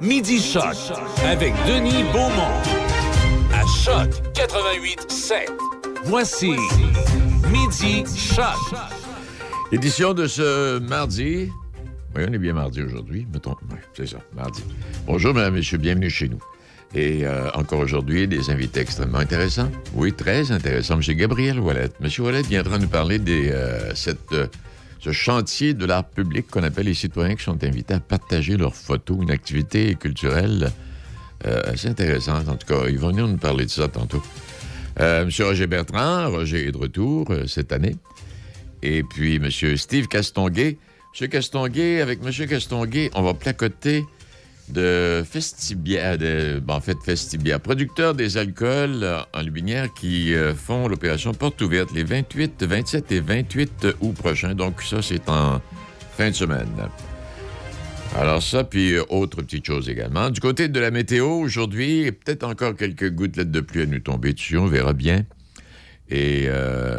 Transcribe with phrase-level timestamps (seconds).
[0.00, 0.74] Midi Choc
[1.24, 2.60] avec Denis Beaumont.
[3.52, 5.52] À Choc 88 7.
[6.04, 6.50] Voici
[7.50, 8.78] Midi Choc.
[9.72, 11.48] Édition de ce mardi.
[12.16, 13.26] Oui, on est bien mardi aujourd'hui.
[13.32, 14.62] Mettons, oui, c'est ça, mardi.
[15.06, 16.40] Bonjour, mesdames, messieurs, bienvenue chez nous.
[16.94, 19.70] Et euh, encore aujourd'hui, des invités extrêmement intéressants.
[19.94, 21.00] Oui, très intéressants.
[21.00, 21.16] M.
[21.16, 21.90] Gabriel Wallet.
[22.00, 22.08] M.
[22.18, 24.46] Wallet viendra nous parler de euh, cette, euh,
[25.04, 28.74] ce chantier de l'art public qu'on appelle les citoyens qui sont invités à partager leurs
[28.74, 30.72] photos, une activité culturelle
[31.44, 32.48] assez intéressante.
[32.48, 34.22] En tout cas, ils vont venir nous parler de ça tantôt.
[34.96, 35.28] M.
[35.40, 37.96] Roger Bertrand, Roger est de retour cette année.
[38.82, 39.50] Et puis M.
[39.76, 40.78] Steve Castonguay.
[41.20, 41.28] M.
[41.28, 42.46] Castonguay, avec M.
[42.48, 44.04] Castonguay, on va placoter
[44.68, 50.54] de Festibia, de, ben, en fait Festibia, producteur des alcools euh, en Lubinière qui euh,
[50.54, 54.54] font l'opération Porte ouverte les 28, 27 et 28 août prochains.
[54.54, 55.60] Donc ça, c'est en
[56.16, 56.68] fin de semaine.
[58.16, 60.30] Alors ça, puis euh, autre petite chose également.
[60.30, 64.32] Du côté de la météo, aujourd'hui, peut-être encore quelques gouttelettes de pluie à nous tomber
[64.32, 65.24] dessus, on verra bien.
[66.10, 66.48] Et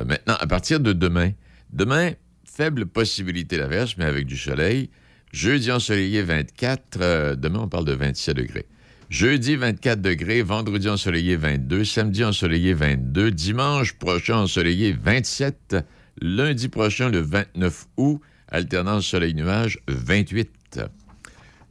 [0.08, 1.32] maintenant, à partir de demain,
[1.72, 2.12] demain,
[2.44, 4.90] faible possibilité d'averse, mais avec du soleil.
[5.36, 6.98] Jeudi ensoleillé 24.
[7.02, 8.66] Euh, demain, on parle de 27 degrés.
[9.10, 15.76] Jeudi 24 degrés, vendredi ensoleillé 22, samedi ensoleillé 22, dimanche prochain ensoleillé 27,
[16.22, 20.80] lundi prochain le 29 août, alternance soleil-nuage 28.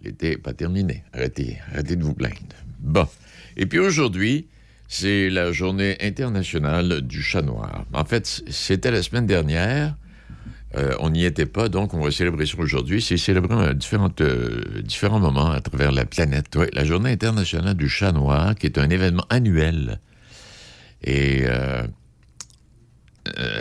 [0.02, 1.02] L'été n'est pas terminé.
[1.14, 2.36] Arrêtez, arrêtez de vous plaindre.
[2.80, 3.08] Bon.
[3.56, 4.46] Et puis aujourd'hui,
[4.88, 7.86] c'est la journée internationale du chat noir.
[7.94, 9.96] En fait, c'était la semaine dernière.
[10.76, 13.00] Euh, on n'y était pas, donc on va célébrer ça aujourd'hui.
[13.00, 16.56] C'est célébré à euh, différents moments à travers la planète.
[16.72, 20.00] la Journée internationale du chat noir, qui est un événement annuel.
[21.04, 21.86] Et euh,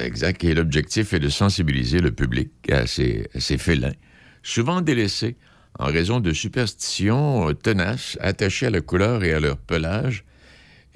[0.01, 0.43] exact.
[0.43, 3.93] Et l'objectif est de sensibiliser le public à ces, félins,
[4.41, 5.35] souvent délaissés
[5.77, 10.23] en raison de superstitions tenaces attachées à la couleur et à leur pelage.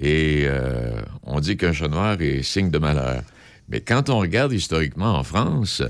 [0.00, 0.46] Et
[1.24, 3.22] on dit qu'un chat noir est signe de malheur.
[3.68, 5.82] Mais quand on regarde historiquement en France,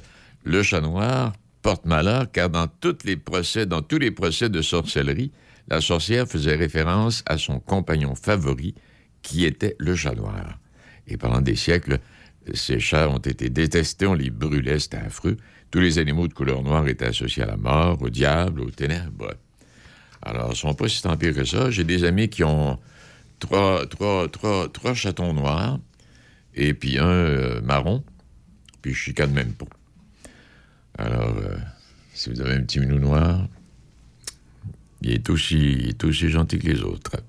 [0.48, 4.62] le chat noir porte malheur car dans, tous les procès, dans tous les procès de
[4.62, 5.30] sorcellerie,
[5.68, 8.74] la sorcière faisait référence à son compagnon favori,
[9.20, 10.58] qui était le chat noir.
[11.06, 11.98] Et pendant des siècles,
[12.54, 15.36] ces chats ont été détestés, on les brûlait, c'était affreux.
[15.70, 19.34] Tous les animaux de couleur noire étaient associés à la mort, au diable, aux ténèbres.
[20.22, 21.70] Alors, ils sont pas si tant pire que ça.
[21.70, 22.78] J'ai des amis qui ont
[23.38, 25.78] trois, trois, trois, trois chatons noirs
[26.54, 28.02] et puis un euh, marron,
[28.80, 29.66] puis je chicane même pas.
[30.98, 31.56] Alors, euh,
[32.12, 33.46] si vous avez un petit minou noir,
[35.00, 35.94] il est aussi,
[36.28, 37.22] gentil que les autres.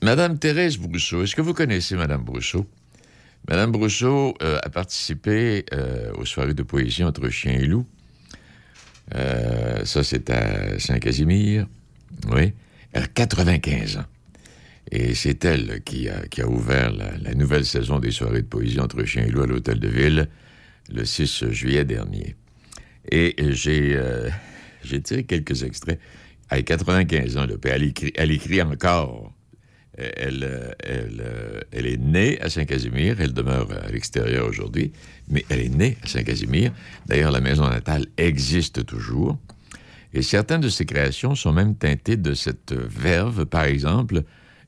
[0.00, 2.66] Madame Thérèse Brousseau, est-ce que vous connaissez Madame Brousseau?
[3.48, 7.84] Madame Brousseau euh, a participé euh, aux soirées de poésie entre chien et loup.
[9.12, 11.66] ça, c'est à Saint-Casimir.
[12.30, 12.52] Oui.
[12.92, 14.04] Elle a 95 ans.
[14.92, 19.04] Et c'est elle qui a, ouvert la, la, nouvelle saison des soirées de poésie entre
[19.04, 20.28] chien et loup à l'Hôtel de Ville
[20.92, 22.36] le 6 juillet dernier.
[23.10, 24.30] Et j'ai euh,
[25.02, 25.98] tiré quelques extraits.
[26.48, 29.32] À 95 ans, elle, écrit, encore.
[29.96, 31.22] Elle, elle,
[31.72, 34.92] elle, est née à Saint-Casimir, elle demeure à l'extérieur aujourd'hui,
[35.28, 36.72] mais elle est née à Saint-Casimir.
[37.06, 39.38] D'ailleurs, la maison natale existe toujours.
[40.12, 44.22] Et certaines de ses créations sont même teintées de cette verve, par exemple,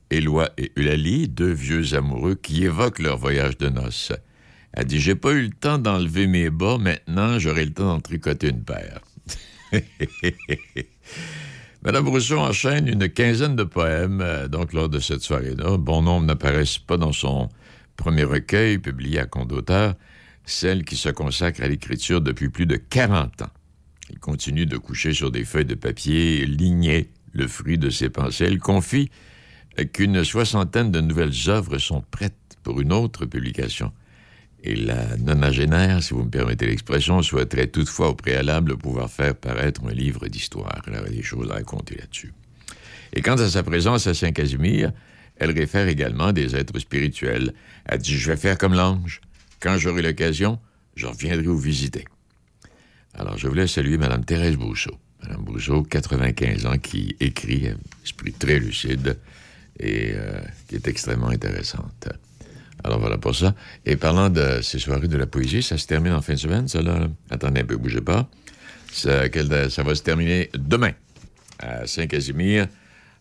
[0.09, 4.13] Éloi et Eulalie, deux vieux amoureux qui évoquent leur voyage de noces.
[4.73, 7.99] Elle dit J'ai pas eu le temps d'enlever mes bas, maintenant j'aurai le temps d'en
[7.99, 9.01] tricoter une paire.
[11.83, 15.77] Madame Rousseau enchaîne une quinzaine de poèmes, euh, donc lors de cette soirée-là.
[15.77, 17.49] Bon nombre n'apparaissent pas dans son
[17.97, 19.95] premier recueil, publié à compte d'auteur,
[20.45, 23.49] celle qui se consacre à l'écriture depuis plus de 40 ans.
[24.09, 28.45] Il continue de coucher sur des feuilles de papier lignées le fruit de ses pensées.
[28.45, 29.09] Elle confie
[29.93, 33.91] qu'une soixantaine de nouvelles œuvres sont prêtes pour une autre publication.
[34.63, 39.81] Et la nonagénaire, si vous me permettez l'expression, souhaiterait toutefois au préalable pouvoir faire paraître
[39.85, 40.81] un livre d'histoire.
[40.87, 42.33] Elle aurait des choses à raconter là-dessus.
[43.11, 44.93] Et quant à sa présence à Saint-Casimir,
[45.35, 47.53] elle réfère également des êtres spirituels.
[47.85, 49.19] Elle dit Je vais faire comme l'ange.
[49.59, 50.59] Quand j'aurai l'occasion,
[50.95, 52.05] je reviendrai vous visiter.
[53.13, 54.97] Alors, je voulais saluer Mme Thérèse Brousseau.
[55.23, 57.69] Mme Brousseau, 95 ans, qui écrit,
[58.03, 59.19] esprit très lucide
[59.79, 62.07] et euh, qui est extrêmement intéressante.
[62.83, 63.55] Alors voilà pour ça.
[63.85, 66.67] Et parlant de ces soirées de la poésie, ça se termine en fin de semaine,
[66.67, 67.07] ça là?
[67.29, 68.29] Attendez un peu, bougez pas.
[68.91, 70.91] Ça, va se terminer demain
[71.59, 72.67] à Saint-Casimir.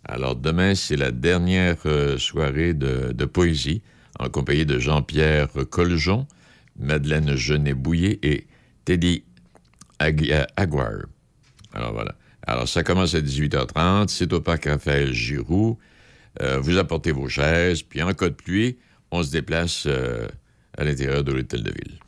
[0.05, 3.83] Alors demain, c'est la dernière euh, soirée de, poésie
[4.19, 6.27] en compagnie de Jean-Pierre Coljon,
[6.79, 8.47] Madeleine Genet-Bouillet et
[8.85, 9.25] Teddy
[9.99, 10.47] Aguirre.
[11.73, 12.15] Alors voilà.
[12.47, 14.09] Alors, ça commence à 18h30.
[14.09, 15.79] C'est au parc Raphaël Giroux.
[16.41, 18.79] Euh, vous apportez vos chaises, puis en cas de pluie,
[19.13, 20.27] on se déplace euh,
[20.77, 21.99] à l'intérieur de l'hôtel de ville.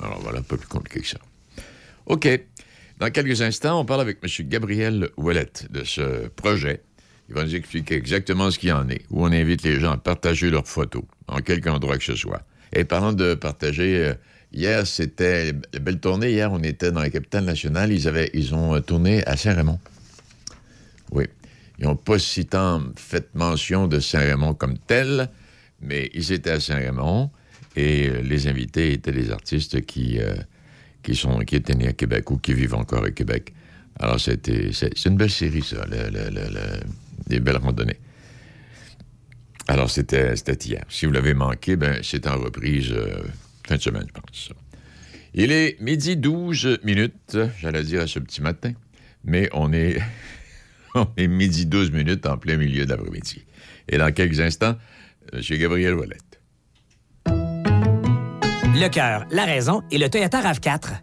[0.00, 1.18] Alors voilà, pas plus compliqué que ça.
[2.06, 2.28] OK.
[2.98, 4.48] Dans quelques instants, on parle avec M.
[4.48, 6.80] Gabriel Ouellette de ce projet.
[7.28, 9.96] Il va nous expliquer exactement ce qu'il en est, où on invite les gens à
[9.96, 12.42] partager leurs photos, en quelque endroit que ce soit.
[12.72, 14.14] Et parlant de partager, euh,
[14.52, 16.30] hier, c'était la belle tournée.
[16.30, 17.92] Hier, on était dans la capitale nationale.
[17.92, 19.80] Ils, avaient, ils ont tourné à Saint-Raymond.
[21.12, 21.24] Oui.
[21.78, 25.28] Ils n'ont pas si tant fait mention de Saint-Raymond comme tel,
[25.80, 27.30] mais ils étaient à Saint-Raymond
[27.76, 30.34] et euh, les invités étaient des artistes qui, euh,
[31.02, 33.52] qui, sont, qui étaient nés à Québec ou qui vivent encore à Québec.
[33.98, 35.84] Alors, c'était, c'est, une belle série, ça,
[37.26, 38.00] des belles randonnées.
[39.68, 40.84] Alors, c'était, c'était hier.
[40.88, 43.22] Si vous l'avez manqué, ben, c'est en reprise euh,
[43.66, 44.52] fin de semaine, je pense.
[45.32, 48.72] Il est midi 12 minutes, j'allais dire à ce petit matin,
[49.24, 49.98] mais on est
[50.94, 53.44] On est midi 12 minutes en plein milieu de l'après-midi.
[53.88, 54.76] Et dans quelques instants,
[55.32, 55.40] M.
[55.58, 56.18] Gabriel Wallet.
[58.76, 61.00] Le cœur, la raison et le Toyota RAV4.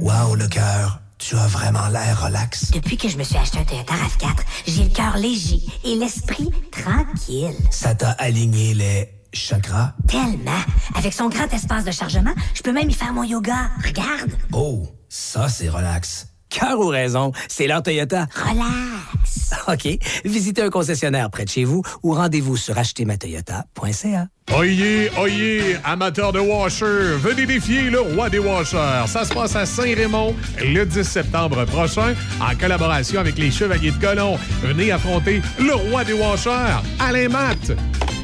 [0.00, 1.00] Wow, le cœur.
[1.18, 2.70] Tu as vraiment l'air relax.
[2.70, 4.36] Depuis que je me suis acheté un Toyota RAV4,
[4.66, 7.54] j'ai le cœur léger et l'esprit tranquille.
[7.70, 9.94] Ça t'a aligné les chakras?
[10.06, 10.62] Tellement.
[10.94, 13.70] Avec son grand espace de chargement, je peux même y faire mon yoga.
[13.84, 14.30] Regarde.
[14.52, 16.28] Oh, ça c'est relax.
[16.48, 18.26] Cœur ou raison, c'est leur Toyota.
[18.34, 19.54] Relax.
[19.68, 19.98] OK.
[20.24, 24.26] Visitez un concessionnaire près de chez vous ou rendez-vous sur achetermatoyota.ca.
[24.56, 29.06] Oyez, oyez, amateurs de washer, venez défier le roi des washers.
[29.06, 34.00] Ça se passe à Saint-Raymond le 10 septembre prochain en collaboration avec les Chevaliers de
[34.00, 34.38] Colomb.
[34.62, 37.72] Venez affronter le roi des washers, Alain Matt.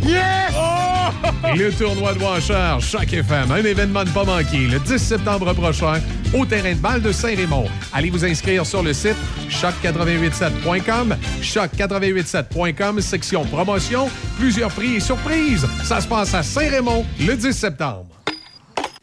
[0.02, 0.54] Yes!
[0.56, 0.94] Oh!
[1.56, 6.00] Le tournoi de washer, Choc FM, un événement de pas manquer le 10 septembre prochain
[6.34, 7.66] au terrain de balle de Saint-Raymond.
[7.92, 9.16] Allez vous inscrire sur le site
[9.48, 14.08] choc887.com, choc887.com, section promotion,
[14.38, 15.66] plusieurs prix et surprises.
[15.84, 18.13] Ça se passe à Saint-Raymond le 10 septembre.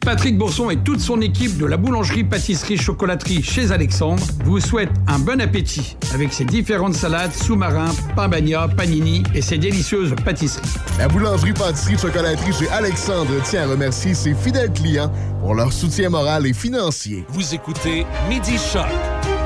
[0.04, 4.90] Patrick Bourson et toute son équipe de la boulangerie pâtisserie chocolaterie chez Alexandre vous souhaitent
[5.06, 10.66] un bon appétit avec ses différentes salades, sous-marins, pain bagna, panini et ses délicieuses pâtisseries.
[10.98, 16.08] La boulangerie pâtisserie chocolaterie chez Alexandre tient à remercier ses fidèles clients pour leur soutien
[16.10, 17.24] moral et financier.
[17.28, 18.86] Vous écoutez Midi Choc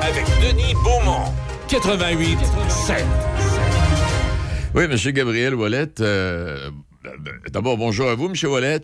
[0.00, 1.32] avec Denis Beaumont,
[1.68, 2.38] 88
[2.68, 3.04] 7.
[4.74, 4.96] Oui, M.
[5.12, 5.88] Gabriel Wallet.
[6.00, 6.70] euh,
[7.52, 8.50] D'abord, bonjour à vous, M.
[8.50, 8.80] Wallet.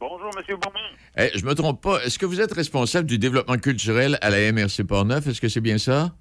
[0.00, 0.42] Bonjour, M.
[0.48, 0.78] Beaumont.
[1.16, 2.00] Eh, je me trompe pas.
[2.04, 5.26] Est-ce que vous êtes responsable du développement culturel à la MRC Portneuf?
[5.26, 6.12] Est-ce que c'est bien ça?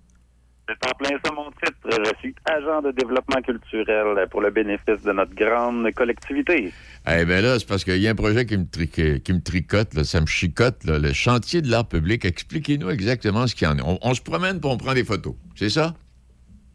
[0.68, 1.78] C'est en plein ça mon titre.
[1.86, 6.74] Je suis agent de développement culturel pour le bénéfice de notre grande collectivité.
[7.10, 9.42] Eh bien là, c'est parce qu'il y a un projet qui me, tri- qui me
[9.42, 12.26] tricote, là, ça me chicote, là, le chantier de l'art public.
[12.26, 13.82] Expliquez-nous exactement ce qu'il y en a.
[13.84, 15.36] On, on se promène pour on prend des photos.
[15.56, 15.94] C'est ça?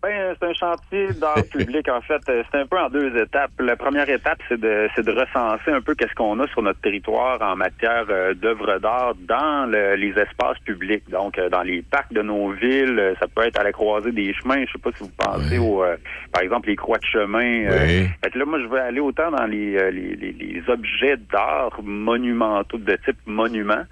[0.03, 2.21] Ben, c'est un chantier d'art public, en fait.
[2.29, 3.53] Euh, C'est un peu en deux étapes.
[3.61, 6.81] La première étape, c'est de, c'est de recenser un peu qu'est-ce qu'on a sur notre
[6.81, 11.09] territoire en matière euh, d'œuvres d'art dans le- les espaces publics.
[11.09, 14.35] Donc, euh, dans les parcs de nos villes, ça peut être à la croisée des
[14.35, 14.65] chemins.
[14.67, 15.67] Je sais pas si vous pensez Oui.
[15.69, 15.97] au, euh,
[16.33, 17.69] par exemple, les croix de chemin.
[17.71, 18.09] Oui.
[18.25, 21.79] Fait que là, moi, je vais aller autant dans les, les, les- les objets d'art
[21.81, 23.85] monumentaux, de type monument,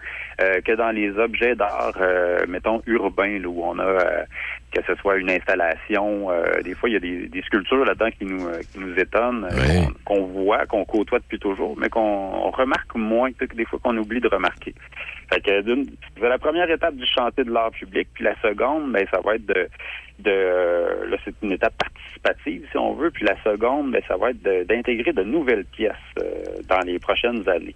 [0.43, 4.23] euh, que dans les objets d'art, euh, mettons, urbains, là, où on a, euh,
[4.72, 6.31] que ce soit une installation.
[6.31, 8.95] euh, des fois, il y a des, des sculptures là-dedans qui nous, euh, qui nous
[8.97, 9.87] étonnent, euh, Oui.
[10.04, 13.97] qu'on voit, qu'on côtoie depuis toujours, mais qu'on on remarque moins que des fois qu'on
[13.99, 14.75] oublie de remarquer.
[15.33, 15.87] Fait que d'une-
[16.18, 19.35] c'est la première étape du chantier de l'art public, puis la seconde, ben, ça va
[19.37, 19.68] être de,
[20.21, 24.30] de là, c'est une étape participative, si on veut, puis la seconde, ben, ça va
[24.30, 27.75] être de- d'intégrer de, nouvelles pièces euh, dans les prochaines années.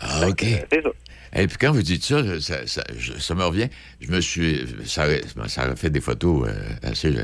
[0.00, 0.42] Ah, OK.
[0.42, 0.90] Euh, c'est ça.
[1.38, 3.68] Et puis quand vous dites ça, ça, me revient.
[4.00, 4.66] Je me suis.
[4.86, 6.52] Ça, aurait fait des photos euh,
[6.82, 7.14] assez.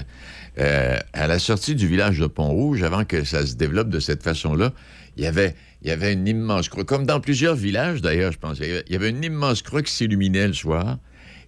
[0.59, 4.23] euh, à la sortie du village de Pont-Rouge, avant que ça se développe de cette
[4.23, 4.73] façon-là,
[5.17, 8.39] il y avait, il y avait une immense croix, comme dans plusieurs villages d'ailleurs, je
[8.39, 8.59] pense.
[8.59, 10.99] Il y avait- une immense croix qui s'illuminait le soir.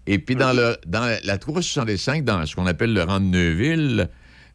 [0.06, 4.08] Et puis dans, le, dans la 365, dans ce qu'on appelle le rang de Neuville,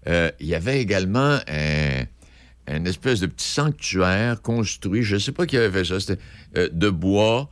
[0.07, 5.47] euh, il y avait également un, espèce de petit sanctuaire construit, je ne sais pas
[5.47, 6.21] qui avait fait ça, c'était
[6.71, 7.49] de bois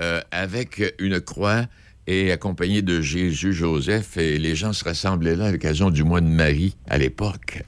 [0.00, 1.62] euh, avec une croix
[2.06, 6.20] et accompagné de Jésus, Joseph, et les gens se rassemblaient là à l'occasion du mois
[6.20, 7.62] de Marie à l'époque.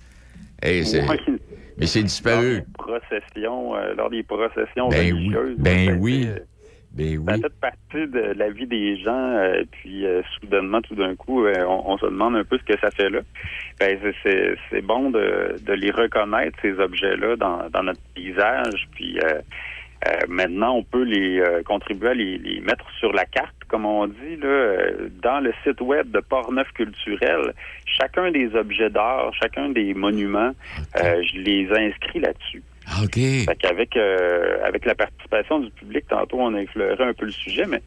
[0.63, 2.61] Mais c'est Lors disparu.
[2.61, 5.57] des processions, euh, lors des processions Ben oui, religieuses.
[5.59, 6.23] ben oui.
[6.23, 6.39] été, euh,
[6.93, 7.41] Ben Ça oui.
[7.43, 11.55] fait partie de la vie des gens, euh, puis euh, soudainement, tout d'un coup, euh,
[11.67, 13.21] on, on se demande un peu ce que ça fait là.
[13.79, 19.19] Ben, c'est bon de, de les reconnaître, ces objets-là, dans, dans notre paysage, puis
[20.07, 23.85] euh, maintenant, on peut les euh, contribuer à les, les mettre sur la carte, comme
[23.85, 27.53] on dit, là, euh, dans le site web de Port-Neuf culturel.
[27.85, 30.53] Chacun des objets d'art, chacun des monuments,
[30.97, 32.63] euh, je les inscris là-dessus.
[32.93, 33.15] Ah, OK.
[33.15, 37.31] Fait qu'avec euh, avec la participation du public, tantôt on a effleuré un peu le
[37.33, 37.81] sujet, mais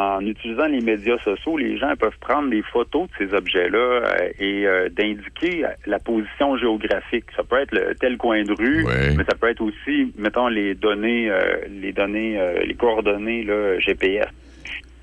[0.00, 4.28] en utilisant les médias sociaux, les gens peuvent prendre des photos de ces objets-là euh,
[4.40, 7.26] et euh, d'indiquer la position géographique.
[7.36, 9.14] Ça peut être le tel coin de rue, Ouais.
[9.16, 13.78] mais ça peut être aussi, mettons, les données, euh, les données, euh, les coordonnées là,
[13.78, 14.26] GPS.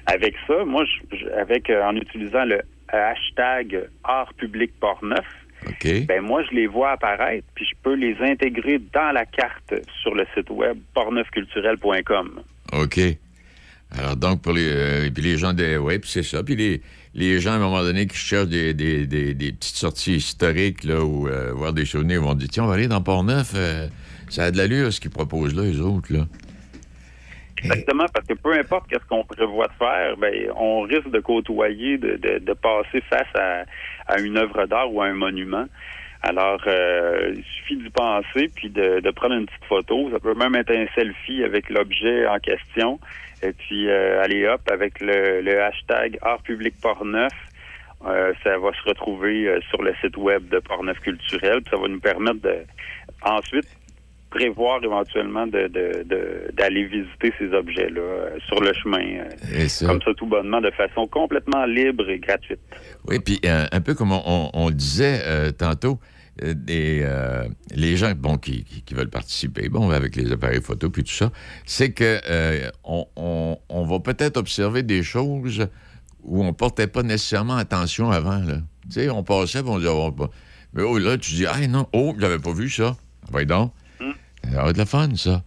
[0.08, 2.60] Avec ça, moi, je- avec euh, en utilisant le
[2.90, 5.26] hashtag Art Public Port-Neuf,
[6.08, 10.14] Ben moi, je les vois apparaître, puis je peux les intégrer dans la carte sur
[10.14, 12.42] le site web portneufculturel.com.
[12.74, 13.00] OK.
[13.98, 15.78] Alors, donc, pour les, euh, puis les gens des.
[15.78, 16.44] Oui, puis c'est ça.
[16.44, 16.82] Puis les,
[17.14, 20.84] les gens, à un moment donné, qui cherchent des, des, des, des petites sorties historiques,
[20.84, 23.54] là, ou euh, voir des souvenirs, vont dire tiens, on va aller dans Port-Neuf.
[23.56, 23.88] euh,
[24.30, 26.26] ça a de l'allure, ce qu'ils proposent là, les autres, là.
[27.58, 31.98] Exactement, parce que peu importe qu'est-ce qu'on prévoit de faire, ben on risque de côtoyer,
[31.98, 33.64] de, de, de passer face à,
[34.08, 35.66] à une œuvre d'art ou à un monument.
[36.22, 40.10] Alors, euh, il suffit d'y penser, puis de, de prendre une petite photo.
[40.12, 43.00] Ça peut même être un selfie avec l'objet en question.
[43.44, 46.74] Et puis, euh, allez hop, avec le, le hashtag Art Public
[48.06, 51.62] euh, ça va se retrouver euh, sur le site web de Portneuf Culturel.
[51.62, 52.58] Puis ça va nous permettre de
[53.24, 53.68] ensuite
[54.40, 59.88] prévoir éventuellement de, de, de- d'aller visiter ces objets-là euh, sur le chemin, euh, ça.
[59.88, 62.60] comme ça tout bonnement, de façon complètement libre et gratuite.
[63.08, 66.00] Oui, puis euh, un peu comme on, disait tantôt,
[66.44, 67.08] des,
[67.74, 71.14] les gens bon, qui, qui- qui veulent participer, bon, avec les appareils photo puis tout
[71.14, 71.32] ça,
[71.66, 72.20] c'est que
[72.84, 75.68] on, on- on va peut-être observer des choses
[76.24, 78.40] où on portait pas nécessairement attention avant.
[78.40, 78.56] Là.
[78.84, 80.30] Tu sais, on passait, on disait, oh, bah.
[80.74, 82.98] mais oh, là, tu dis, ah non, oh, j'avais pas vu ça.
[83.32, 83.72] Voyons donc.
[84.54, 85.42] Ça va être le fun, ça.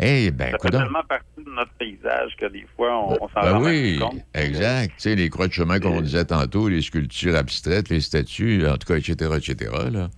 [0.00, 3.40] Eh ben, Ça fait tellement partie de notre paysage que des fois, on, on s'en
[3.42, 4.14] Ben rend oui, compte.
[4.34, 4.92] exact.
[4.96, 8.66] Tu sais, les croix de chemin, comme on disait tantôt, les sculptures abstraites, les statues,
[8.66, 10.08] en tout cas, etc., etc., là.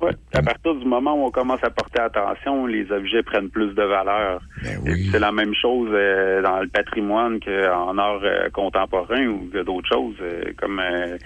[0.00, 0.16] Ouais.
[0.34, 3.82] À partir du moment où on commence à porter attention, les objets prennent plus de
[3.84, 4.40] valeur.
[4.64, 5.08] Ben oui.
[5.12, 9.88] C'est la même chose euh, dans le patrimoine qu'en art euh, contemporain ou que d'autres
[9.88, 10.16] choses.
[10.20, 11.16] euh, comme euh,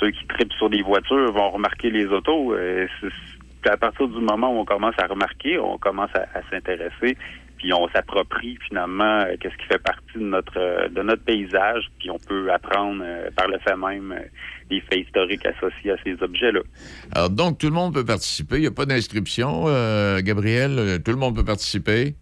[0.00, 2.54] ceux qui tripent sur des voitures vont remarquer les autos.
[3.62, 7.16] C'est à partir du moment où on commence à remarquer, on commence à, s'intéresser,
[7.58, 11.84] puis on s'approprie finalement euh, qu'est-ce qui fait partie de notre euh, de notre paysage,
[11.98, 14.18] puis on peut apprendre euh, par le fait même
[14.68, 16.60] des faits historiques associés à ces objets-là.
[17.14, 18.56] Alors, donc, tout le monde peut participer.
[18.56, 19.64] Il n'y a pas d'inscription,
[20.20, 21.02] Gabriel.
[21.04, 22.14] Tout le monde peut participer.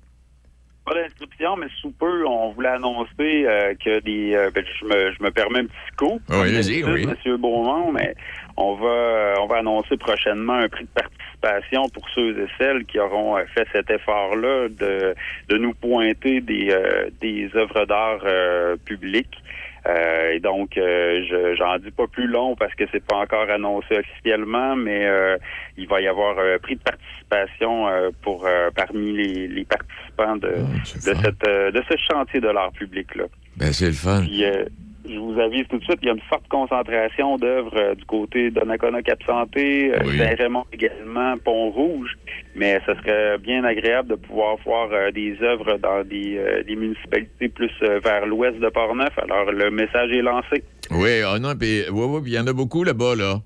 [0.91, 4.35] Pas d'inscription, mais sous peu, on voulait annoncer euh, que des.
[4.35, 6.21] euh, ben, je, me, je me permets un petit coup.
[6.31, 7.07] Oui, vas-y, oui.
[7.07, 8.13] Monsieur Beaumont, mais
[8.57, 12.99] on va, on va annoncer prochainement un prix de participation pour ceux et celles qui
[12.99, 15.15] auront euh, fait cet effort-là de,
[15.49, 19.39] de nous pointer des, euh, des œuvres d'art euh, publiques.
[19.87, 23.49] Euh, et donc, euh, je j'en dis pas plus long parce que c'est pas encore
[23.51, 25.37] annoncé officiellement, mais euh,
[25.77, 30.37] il va y avoir un prix de participation euh, pour euh, parmi les, les participants
[30.37, 33.25] de, Ah, de cette euh, de ce chantier de l'art public là.
[33.57, 34.21] Ben, c'est le fun.
[34.23, 34.65] Puis euh,
[35.09, 38.05] je vous avise tout de suite, il y a une forte concentration d'œuvres euh, du
[38.05, 40.19] côté de Nakona Cap Santé, euh, Oui.
[40.19, 42.17] Saint-Raymond également, Pont-Rouge,
[42.55, 46.77] mais ce serait bien agréable de pouvoir voir euh, des œuvres dans des, euh, des
[46.77, 49.13] municipalités plus euh, vers l'ouest de Port-Neuf.
[49.19, 50.65] Alors le message est lancé.
[50.91, 53.41] Oui, ah non, puis ouais, ouais, il y en a beaucoup là-bas, là.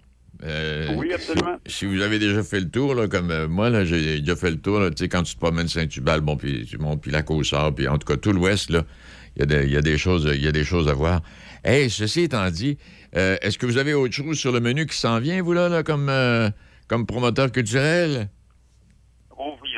[0.96, 1.56] Oui, absolument.
[1.66, 4.50] Si, si vous avez déjà fait le tour, là, comme moi, là, j'ai déjà fait
[4.50, 7.22] le tour, tu sais, quand tu te promènes Saint-Hubal, bon, puis tu montes, puis la
[7.22, 8.82] Côte-Sard, puis en tout cas, tout l'Ouest, là,
[9.36, 10.92] il y, a des- il y a des choses, il y a des choses à
[10.94, 11.20] voir.
[11.64, 12.76] Hey, ceci étant dit,
[13.12, 15.82] est-ce que vous avez autre chose sur le menu qui s'en vient, vous, là, là,
[15.82, 16.10] comme,
[16.88, 18.28] comme promoteur culturel?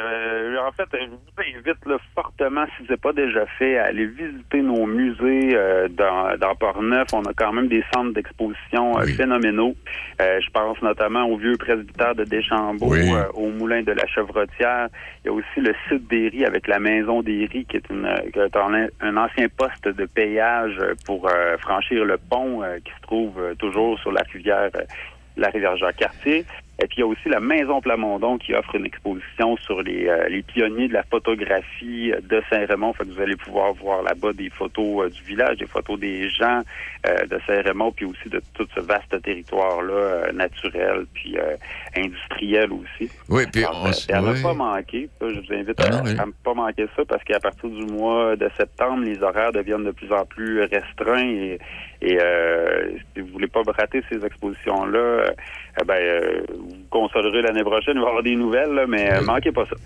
[0.06, 3.84] Euh, en fait, je vous invite là, fortement, si ce n'est pas déjà fait, à
[3.86, 7.08] aller visiter nos musées euh, dans, dans Port-Neuf.
[7.12, 9.12] On a quand même des centres d'exposition euh, Oui.
[9.14, 9.74] phénoménaux.
[10.20, 13.10] Euh, je pense notamment au vieux presbytère de Deschambault, Oui.
[13.12, 14.88] euh, au moulin de la Chevrotière.
[15.24, 17.90] Il y a aussi le site des riz avec la maison des riz, qui est,
[17.90, 21.28] une, qui est un, un ancien poste de payage euh, pour
[21.60, 24.70] franchir le pont qui se trouve toujours sur la rivière,
[25.36, 26.44] la rivière Jacques-Cartier.
[26.82, 30.08] Et puis il y a aussi la Maison Plamondon qui offre une exposition sur les,
[30.08, 32.92] euh, les pionniers de la photographie de Saint-Raymond.
[32.92, 36.28] Fait que vous allez pouvoir voir là-bas des photos euh, du village, des photos des
[36.28, 36.62] gens
[37.06, 41.56] euh, de Saint-Raymond, puis aussi de tout ce vaste territoire-là euh, naturel, puis euh,
[41.96, 43.10] industriel aussi.
[43.28, 44.42] Oui, puis on ne ouais.
[44.42, 45.08] pas manquer.
[45.20, 48.34] Ça, je vous invite Ah à ne pas manquer ça parce qu'à partir du mois
[48.34, 51.58] de septembre, les horaires deviennent de plus en plus restreints et,
[52.02, 55.30] et euh, si vous voulez pas rater ces expositions-là, euh,
[55.86, 59.22] ben, euh, vous consolerez l'année prochaine, il va y avoir des nouvelles, là, mais euh,
[59.22, 59.76] manquez pas ça.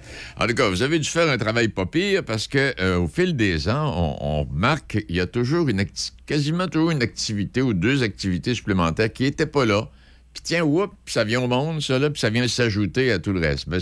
[0.42, 3.06] En tout cas, vous avez dû faire un travail pas pire parce que euh, au
[3.06, 5.84] fil des ans, on, on remarque qu'il y a toujours une
[6.26, 9.88] quasiment toujours une activité ou deux activités supplémentaires qui n'étaient pas là.
[10.32, 13.32] Puis tiens, whoop, ça vient au monde, ça là, puis ça vient s'ajouter à tout
[13.32, 13.68] le reste.
[13.68, 13.80] Ben,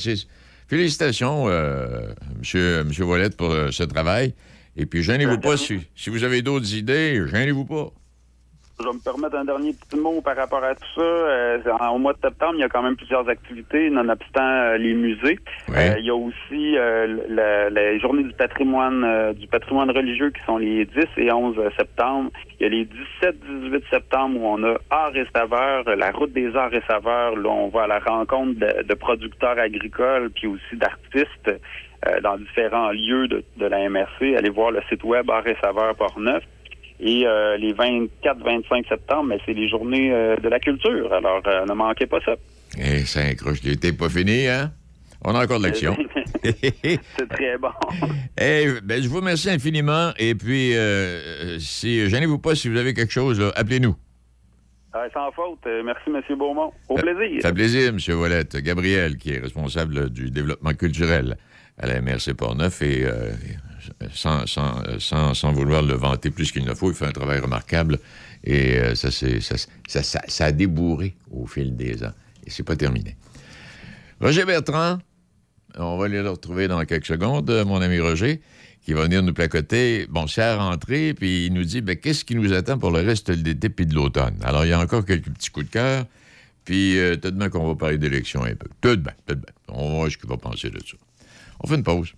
[0.66, 1.46] félicitations,
[2.38, 3.04] monsieur, monsieur
[3.36, 4.34] pour ce travail.
[4.78, 7.90] Et puis, gênez-vous pas si, si vous avez d'autres idées, gênez-vous pas.
[8.80, 11.00] Je vais me permettre un dernier petit mot par rapport à tout ça.
[11.00, 14.76] Euh, en- au mois de septembre, il y a quand même plusieurs activités, nonobstant euh,
[14.76, 15.40] les musées.
[15.70, 20.30] Euh, il y a aussi euh, la, la journée du patrimoine euh, du patrimoine religieux
[20.30, 22.30] qui sont les 10 et 11 septembre.
[22.60, 22.84] Il y a les
[23.20, 27.34] 17-18 septembre où on a Arts et Saveurs, euh, la route des Arts et Saveurs.
[27.34, 31.48] Là, on va à la rencontre de, de producteurs agricoles puis aussi d'artistes
[32.06, 34.36] euh, dans différents lieux de, de la MRC.
[34.36, 36.44] Allez voir le site web Arts et Saveurs Port-Neuf.
[37.00, 41.12] Et euh, les 24-25 septembre, ben, c'est les journées euh, de la culture.
[41.12, 42.34] Alors, euh, ne manquez pas ça.
[42.76, 44.72] Eh, ça accroche, t'es pas fini, hein?
[45.24, 45.96] On a encore de l'action.
[46.44, 47.70] c'est très bon.
[48.40, 50.12] Eh, ben, je vous remercie infiniment.
[50.16, 50.74] Et puis,
[51.58, 53.96] si, gênez-vous pas si vous avez quelque chose, appelez-nous.
[54.94, 55.66] Euh, sans faute.
[55.84, 56.38] Merci, M.
[56.38, 56.72] Beaumont.
[56.88, 57.42] Au plaisir.
[57.42, 57.98] Ça plaisir, M.
[58.16, 58.56] Ouellette.
[58.58, 61.36] Gabriel, qui est responsable du développement culturel
[61.78, 63.04] à la MRC Portneuf, et
[64.14, 67.40] sans, sans, sans, sans vouloir le vanter plus qu'il ne faut, il fait un travail
[67.40, 67.98] remarquable.
[68.44, 69.56] Et euh, ça, c'est- ça,
[69.88, 72.12] ça, ça, a débourré au fil des ans.
[72.46, 73.16] Et c'est pas terminé.
[74.20, 74.98] Roger Bertrand,
[75.76, 78.40] on va aller le retrouver dans quelques secondes, euh, mon ami Roger,
[78.82, 80.06] qui va venir nous placoter.
[80.08, 82.90] Bon, c'est à la rentrée, puis il nous dit ben, qu'est-ce qui nous attend pour
[82.90, 84.38] le reste de l'été puis de l'automne?
[84.42, 86.06] Alors, il y a encore quelques petits coups de cœur,
[86.64, 88.68] puis euh, tout de même qu'on va parler d'élection un peu.
[88.80, 89.54] Tout de même, tout de même.
[89.68, 90.96] On va voir ce qu'il va penser de ça.
[91.60, 92.12] On fait une pause.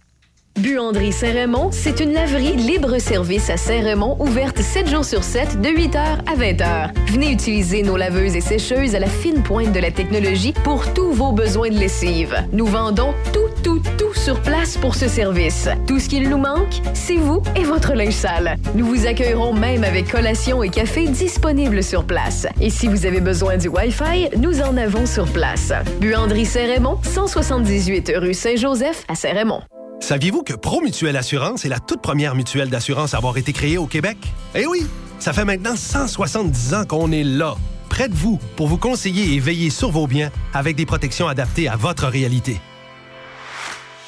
[0.59, 5.97] Buanderie Saint-Raymond, c'est une laverie libre-service à Saint-Raymond, ouverte 7 jours sur 7, de 8h
[5.97, 6.91] à 20h.
[7.13, 11.13] Venez utiliser nos laveuses et sécheuses à la fine pointe de la technologie pour tous
[11.13, 12.35] vos besoins de lessive.
[12.53, 15.69] Nous vendons tout, tout, tout sur place pour ce service.
[15.87, 18.57] Tout ce qu'il nous manque, c'est vous et votre linge sale.
[18.75, 22.47] Nous vous accueillerons même avec collation et café disponibles sur place.
[22.61, 25.73] Et si vous avez besoin du Wi-Fi, nous en avons sur place.
[26.01, 29.63] Buanderie Saint-Raymond, 178 rue Saint-Joseph à Saint-Raymond.
[30.01, 33.87] Saviez-vous que Promutuelle Assurance est la toute première mutuelle d'assurance à avoir été créée au
[33.87, 34.17] Québec?
[34.55, 34.87] Eh oui!
[35.19, 37.55] Ça fait maintenant 170 ans qu'on est là,
[37.91, 41.69] près de vous, pour vous conseiller et veiller sur vos biens avec des protections adaptées
[41.69, 42.59] à votre réalité.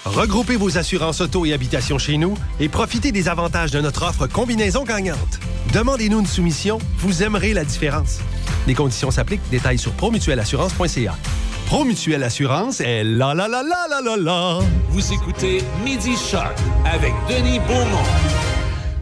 [0.06, 4.26] Regroupez vos assurances auto et habitation chez nous et profitez des avantages de notre offre
[4.26, 5.38] combinaison gagnante.
[5.74, 8.18] Demandez-nous une soumission, vous aimerez la différence.
[8.66, 11.14] Les conditions s'appliquent, détails sur promutuelleassurance.ca.
[11.66, 14.58] Promutuelle Assurance est la la la la la la la.
[14.90, 18.04] Vous écoutez Midi Shark avec Denis Beaumont.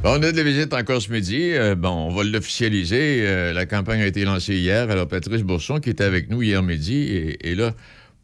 [0.05, 1.51] On a de la visite encore ce midi.
[1.53, 3.23] Euh, bon, on va l'officialiser.
[3.27, 4.89] Euh, la campagne a été lancée hier.
[4.91, 7.73] Alors, Patrice Bourson, qui était avec nous hier midi, est, est là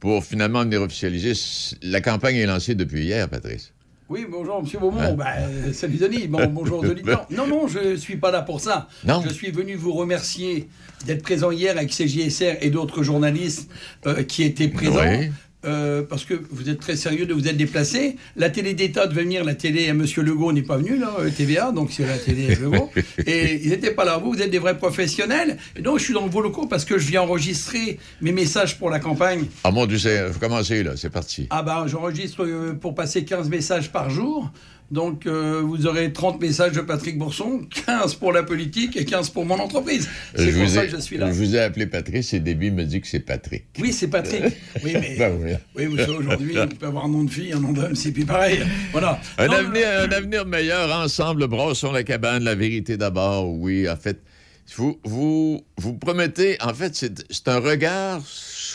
[0.01, 1.33] pour finalement venir officialiser.
[1.83, 3.73] La campagne est lancée depuis hier, Patrice.
[4.09, 4.81] Oui, bonjour, M.
[4.81, 5.15] Beaumont.
[5.15, 6.29] Ben, euh, salut, Denis.
[6.29, 7.03] Bon, bonjour, Denis.
[7.05, 8.89] Non, non, non, je ne suis pas là pour ça.
[9.05, 9.21] Non?
[9.27, 10.69] Je suis venu vous remercier
[11.05, 13.71] d'être présent hier avec CJSR et d'autres journalistes
[14.07, 15.01] euh, qui étaient présents.
[15.07, 15.31] Oui.
[15.67, 18.17] Euh, parce que vous êtes très sérieux de vous être déplacé.
[18.37, 20.05] La télé d'État devait venir, la télé M.
[20.19, 22.91] Legault n'est pas venu, là, euh, TVA, donc c'est la télé Legault.
[23.27, 24.19] Et ils n'étaient pas là.
[24.19, 25.57] Vous, vous êtes des vrais professionnels.
[25.75, 28.91] Et donc, je suis dans vos locaux parce que je viens enregistrer mes messages pour
[28.91, 29.47] la campagne.
[29.65, 30.93] Ah mon Dieu, il faut commencer, là.
[30.95, 31.49] C'est parti.
[31.51, 34.53] Ah ben, j'enregistre euh, pour passer 15 messages par jour.
[34.91, 39.31] Donc, euh, vous aurez 30 messages de Patrick Bourson, 15 pour la politique et 15
[39.31, 40.09] pour mon entreprise.
[40.35, 41.27] C'est je pour vous ça ai, que je suis là.
[41.27, 43.65] Je vous ai appelé Patrice et Déby me dit que c'est Patrick.
[43.81, 44.45] Oui, c'est Patrick.
[44.85, 45.53] Oui, mais Ben oui.
[45.75, 48.13] oui, vous savez, aujourd'hui, on peut avoir un nom de fille, un nom d'homme, c'est
[48.13, 48.61] plus pareil.
[48.93, 49.21] Voilà.
[49.39, 53.89] Un, Non, avenir, un avenir meilleur ensemble, brossons la cabane, la vérité d'abord, oui.
[53.89, 54.21] En fait,
[54.77, 58.23] vous, vous, vous promettez, en fait, c'est un regard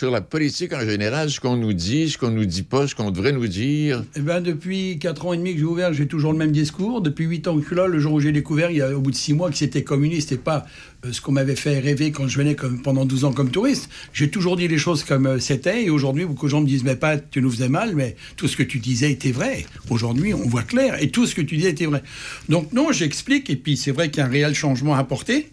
[0.01, 2.95] sur la politique en général, ce qu'on nous dit, ce qu'on nous dit pas, ce
[2.95, 4.03] qu'on devrait nous dire?
[4.15, 7.01] Eh ben, depuis 4 ans et demi que j'ai ouvert, j'ai toujours le même discours.
[7.01, 9.11] Depuis 8 ans que là, le jour où j'ai découvert, il y a, au bout
[9.11, 10.65] de 6 mois, que c'était communiste et pas
[11.05, 13.91] euh, ce qu'on m'avait fait rêver quand je venais comme, pendant 12 ans comme touriste.
[14.11, 15.83] J'ai toujours dit les choses comme euh, c'était.
[15.83, 18.47] Et aujourd'hui, beaucoup de gens me disent, mais pas, tu nous faisais mal, mais tout
[18.47, 19.67] ce que tu disais était vrai.
[19.91, 20.99] Aujourd'hui, on voit clair.
[20.99, 22.01] Et tout ce que tu disais était vrai.
[22.49, 23.51] Donc, non, j'explique.
[23.51, 25.51] Et puis, c'est vrai qu'il y a un réel changement à apporter.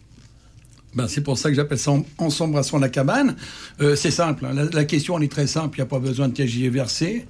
[0.95, 3.37] Ben, c'est pour ça que j'appelle ça en- Ensemble à la cabane.
[3.81, 4.47] Euh, c'est simple.
[4.47, 4.53] hein.
[4.55, 5.77] La, la question, elle est très simple.
[5.79, 7.27] Il n'y a pas besoin de tergiverser.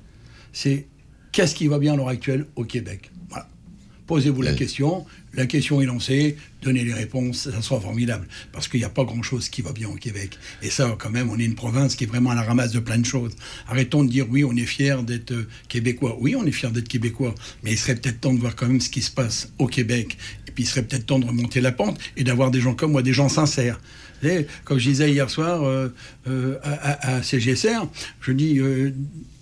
[0.53, 0.87] C'est
[1.33, 3.11] qu'est-ce qui va bien à l'heure actuelle au Québec?
[3.29, 3.49] Voilà.
[4.07, 5.05] Posez-vous la question.
[5.39, 6.37] La question est lancée.
[6.63, 7.49] Donnez les réponses.
[7.49, 8.27] Ça sera formidable.
[8.51, 10.37] Parce qu'il n'y a pas grand-chose qui va bien au Québec.
[10.63, 12.81] Et ça, quand même, on est une province qui est vraiment à la ramasse de
[12.81, 13.37] plein de choses.
[13.69, 16.17] Arrêtons de dire oui, on est fiers d'être euh, québécois.
[16.19, 17.37] Oui, on est fiers d'être québécois.
[17.63, 20.19] Mais il serait peut-être temps de voir quand même ce qui se passe au Québec.
[20.49, 22.91] Et puis il serait peut-être temps de remonter la pente et d'avoir des gens comme
[22.91, 23.81] moi, des gens sincères.
[24.65, 25.95] Comme je disais hier soir euh,
[26.27, 27.87] euh, à, CGSR,
[28.21, 28.61] je dis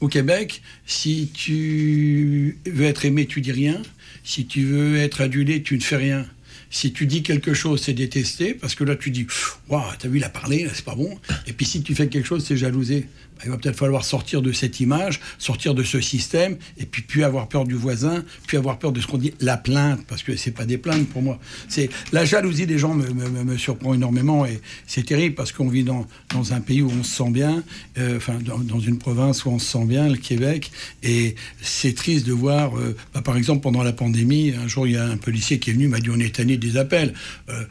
[0.01, 3.81] au Québec, si tu veux être aimé, tu dis rien.
[4.29, 6.27] Si tu veux être adulé, tu ne fais rien.
[6.71, 9.27] Si tu dis quelque chose, c'est détesté, parce que là, tu dis,
[9.69, 11.17] waouh, t'as vu, il a parlé, c'est pas bon.
[11.47, 13.07] Et puis si tu fais quelque chose, c'est jalousé.
[13.37, 17.03] Bah, il va peut-être falloir sortir de cette image, sortir de ce système, et puis
[17.03, 20.23] plus avoir peur du voisin, plus avoir peur de ce qu'on dit, la plainte, parce
[20.23, 21.39] que c'est pas des plaintes pour moi.
[21.69, 25.69] C'est la jalousie des gens me, me- me- surprend énormément, et c'est terrible parce qu'on
[25.69, 27.63] vit dans, dans un pays où on se sent bien,
[27.99, 30.71] euh, enfin dans, dans une province où on se sent bien, le Québec,
[31.03, 34.95] et c'est triste de voir, euh, bah, par exemple pendant la pandémie, un jour il
[34.95, 37.15] y a un policier qui est venu, m'a dit on est tanné des appels.
[37.49, 37.65] Euh,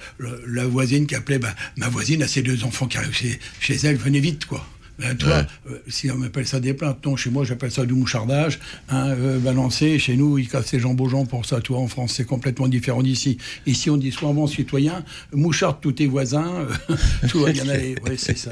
[0.47, 3.15] la voisine qui appelait, bah, ma voisine a ses deux enfants qui arrivent
[3.59, 4.67] chez elle, venez vite quoi.
[4.99, 7.93] Ben, toi, euh, si on appelle ça des plaintes, non, chez moi j'appelle ça du
[7.93, 11.79] mouchardage, hein, euh, balancé, chez nous ils cassent les jambes aux gens pour ça, toi
[11.79, 13.37] en France c'est complètement différent d'ici.
[13.65, 15.03] Ici on dit bon citoyen,
[15.33, 16.95] moucharde tous tes voisins, euh,
[17.29, 18.51] tout va bien aller, ouais, c'est ça.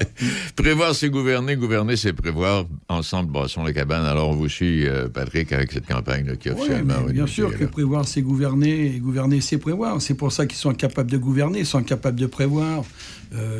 [0.55, 1.55] Prévoir, c'est gouverner.
[1.55, 2.65] Gouverner, c'est prévoir.
[2.89, 4.05] Ensemble, brassons la cabane.
[4.05, 7.01] Alors, on vous suit, euh, Patrick, avec cette campagne là, qui Ouais, officiellement...
[7.09, 10.01] bien sûr que prévoir, c'est gouverner, et gouverner, c'est prévoir.
[10.01, 12.83] C'est pour ça qu'ils sont incapables de gouverner, ils sont incapables de prévoir.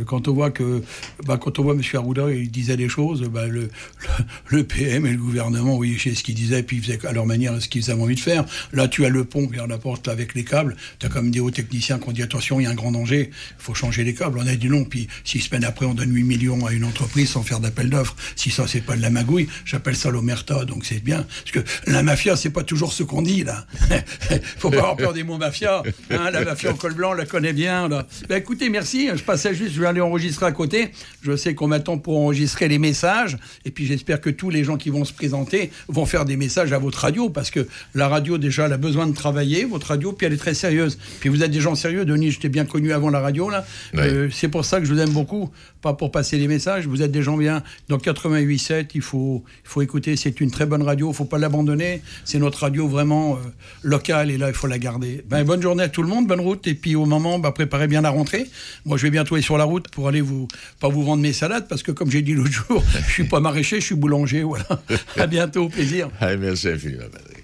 [0.06, 0.84] Quand on voit que,
[1.26, 1.82] bah, quand on voit M.
[1.96, 6.36] Arruda, il disait des choses, bah, le, PM et le gouvernement, oui, sais ce qu'ils
[6.36, 8.46] disaient, puis ils faisaient à leur manière ce qu'ils avaient envie de faire.
[8.72, 10.76] Là, tu as le pont vers la porte avec les câbles.
[11.00, 12.92] Tu as comme des hauts techniciens qui ont dit attention, il y a un grand
[12.92, 14.40] danger, il faut changer les câbles.
[14.40, 17.30] On a dit non, puis six semaines après, on donne 8 millions à une entreprise
[17.30, 18.16] sans faire d'appel d'offres.
[18.36, 21.26] Si ça, c'est pas de la magouille, j'appelle ça l'omerta, donc c'est bien.
[21.44, 23.66] Parce que la mafia, c'est pas toujours ce qu'on dit, là.
[24.58, 25.84] faut pas avoir peur des mots mafia.
[26.10, 26.32] hein.
[26.32, 28.08] la mafia au col blanc, on la connaît bien, là.
[28.30, 29.10] Ben, écoutez, merci.
[29.14, 30.92] Je passais juste, je vais aller enregistrer à côté.
[31.22, 33.38] Je sais qu'on m'attend pour enregistrer les messages.
[33.66, 36.74] Et puis j'espère que tous les gens qui vont se présenter vont faire des messages
[36.74, 40.14] à votre radio, parce que la radio, déjà, elle a besoin de travailler, votre radio,
[40.14, 40.98] puis elle est très sérieuse.
[41.20, 42.06] Puis vous êtes des gens sérieux.
[42.06, 43.66] Denis, je t'ai bien connu avant la radio, là.
[43.96, 45.50] Euh, c'est pour ça que je vous aime beaucoup.
[45.82, 46.88] Pas pour passer les messages.
[46.88, 47.64] Vous êtes des gens bien.
[47.90, 50.16] Dans 88.7, il faut, il faut écouter.
[50.16, 51.12] C'est une très bonne radio.
[51.12, 52.02] Il faut pas l'abandonner.
[52.24, 53.38] C'est notre radio vraiment euh,
[53.82, 54.32] locale.
[54.32, 55.24] Et là, il faut la garder.
[55.30, 56.28] Ben, bonne journée à tout le monde.
[56.28, 56.66] Bonne route.
[56.68, 58.46] Et puis, au moment, ben, préparez bien la rentrée.
[58.86, 60.48] Moi, je vais bientôt aller sur la route pour aller vous,
[60.80, 61.68] pas vous vendre mes salades.
[61.68, 64.44] Parce que, comme j'ai dit l'autre jour, je suis pas maraîcher, je suis boulanger.
[64.44, 64.66] Voilà.
[65.18, 65.66] à bientôt.
[65.66, 66.10] Au plaisir.
[66.22, 67.44] Allez, merci infiniment, Patrick.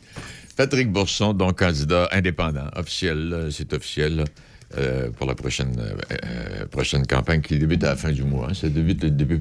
[0.55, 4.25] Patrick Bourson, donc candidat indépendant, officiel, euh, c'est officiel,
[4.77, 8.47] euh, pour la prochaine, euh, prochaine campagne qui débute à la fin du mois.
[8.49, 8.53] hein.
[8.53, 9.39] Ça débute le début.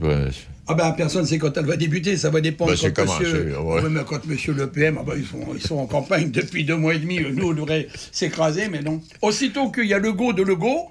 [0.69, 3.59] Ah ben personne ne sait quand elle va débuter, ça va dépendre Ben, quand, monsieur,
[3.59, 3.83] ouais.
[3.83, 6.65] Ouais, mais quand monsieur Le PM, ah ben, ils, sont, ils sont en campagne depuis
[6.65, 9.03] deux mois et demi, nous on devrait s'écraser, mais non.
[9.23, 10.91] Aussitôt qu'il y a le go de le go,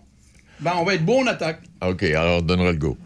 [0.60, 1.62] ben on va être bon, on attaque.
[1.88, 2.98] OK, alors on donnera le go.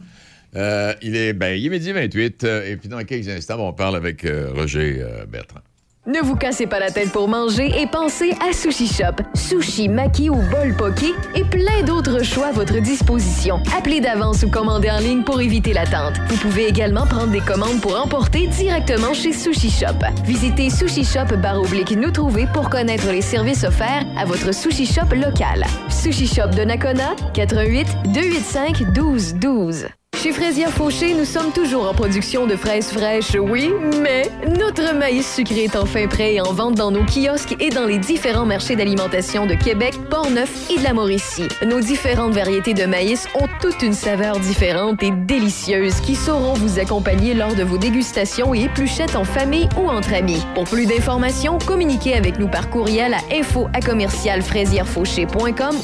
[0.55, 3.73] Euh, il, est, ben, il est midi 28, euh, et puis dans quelques instants, on
[3.73, 5.61] parle avec euh, Roger Bertrand.
[6.07, 9.21] Ne vous cassez pas la tête pour manger et pensez à Sushi Shop.
[9.35, 13.61] Sushi, maki ou bol poké et plein d'autres choix à votre disposition.
[13.77, 16.15] Appelez d'avance ou commandez en ligne pour éviter l'attente.
[16.27, 20.03] Vous pouvez également prendre des commandes pour emporter directement chez Sushi Shop.
[20.25, 25.13] Visitez Sushi Shop oblique nous trouver pour connaître les services offerts à votre Sushi Shop
[25.13, 25.63] local.
[25.89, 29.87] Sushi Shop de Nakona, 88 285 12 12.
[30.21, 33.71] Chez Fraisière Fauché, nous sommes toujours en production de fraises fraîches, oui,
[34.03, 37.87] mais notre maïs sucré est enfin prêt et en vente dans nos kiosques et dans
[37.87, 41.47] les différents marchés d'alimentation de Québec, Portneuf et de la Mauricie.
[41.65, 46.77] Nos différentes variétés de maïs ont toute une saveur différente et délicieuse qui sauront vous
[46.77, 50.45] accompagner lors de vos dégustations et épluchettes en famille ou entre amis.
[50.53, 53.69] Pour plus d'informations, communiquez avec nous par courriel à info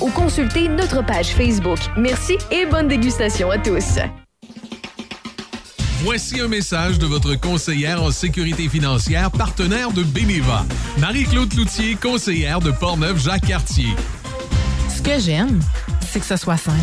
[0.02, 1.80] ou consultez notre page Facebook.
[1.98, 3.98] Merci et bonne dégustation à tous.
[6.04, 10.64] Voici un message de votre conseillère en sécurité financière, partenaire de Beneva.
[11.00, 13.96] Marie-Claude Cloutier, conseillère de Portneuf-Jacques-Cartier.
[14.96, 15.60] Ce que j'aime,
[16.08, 16.78] c'est que ce soit simple.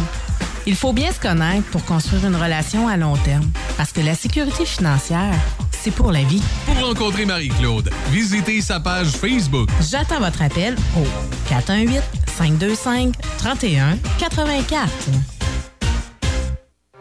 [0.66, 3.48] Il faut bien se connaître pour construire une relation à long terme.
[3.76, 5.32] Parce que la sécurité financière,
[5.70, 6.42] c'est pour la vie.
[6.66, 9.68] Pour rencontrer Marie-Claude, visitez sa page Facebook.
[9.88, 11.04] J'attends votre appel au
[11.52, 13.12] 418-525-3184.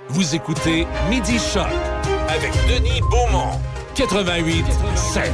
[0.10, 1.65] Vous écoutez Midi Choc
[2.34, 3.60] avec Denis Beaumont.
[3.96, 4.65] 88
[4.96, 5.32] 7.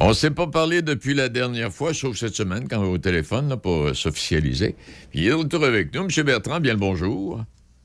[0.00, 2.94] On ne s'est pas parlé depuis la dernière fois, sauf cette semaine, quand on est
[2.94, 4.74] au téléphone là, pour euh, s'officialiser.
[5.10, 6.02] Puis il est de retour avec nous.
[6.02, 6.08] M.
[6.24, 7.40] Bertrand, bien le bonjour.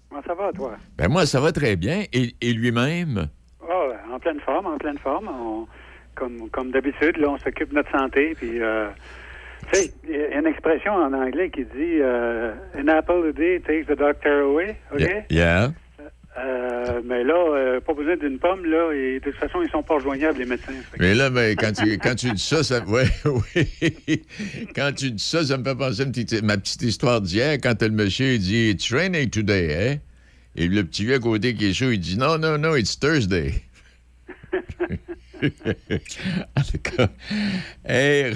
[0.09, 0.75] Comment ça va, toi?
[0.97, 2.03] Ben moi, ça va très bien.
[2.13, 3.27] Et, et lui-même?
[3.69, 5.27] Ah, en pleine forme, en pleine forme.
[5.27, 5.67] On-
[6.13, 8.33] comme comme d'habitude, là, on s'occupe de notre santé.
[8.37, 8.89] Puis, euh,
[9.71, 13.31] tu sais, il y a une expression en anglais qui dit euh, An apple a
[13.31, 14.75] day takes the doctor away.
[14.93, 15.01] OK?
[15.29, 15.69] Yeah.
[16.39, 19.83] Euh, mais là, euh, pas besoin d'une pomme, là, et de toute façon, ils sont
[19.83, 20.71] pas rejoignables, les médecins.
[20.93, 22.81] Que- Mais là, ben, quand, tu, quand tu dis ça, ça.
[22.87, 24.23] Ouais, oui.
[24.73, 27.81] Quand tu dis ça, ça me fait penser à petite- ma petite histoire d'hier, quand
[27.81, 29.97] le monsieur il dit It's raining today, hein?
[30.55, 32.97] Et le petit vieux à côté qui est chaud, il dit Non, non, non, it's
[32.97, 33.53] Thursday.
[35.43, 37.07] en tout cas,
[37.85, 38.33] hey,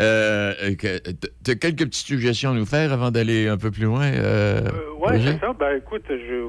[0.00, 0.98] euh, que-
[1.44, 4.04] t'as quelques petites suggestions à nous faire avant d'aller un peu plus loin?
[4.12, 4.60] Euh,
[4.98, 5.32] Oui, Roger?
[5.40, 5.52] c'est ça.
[5.52, 6.42] Ben, écoute, je,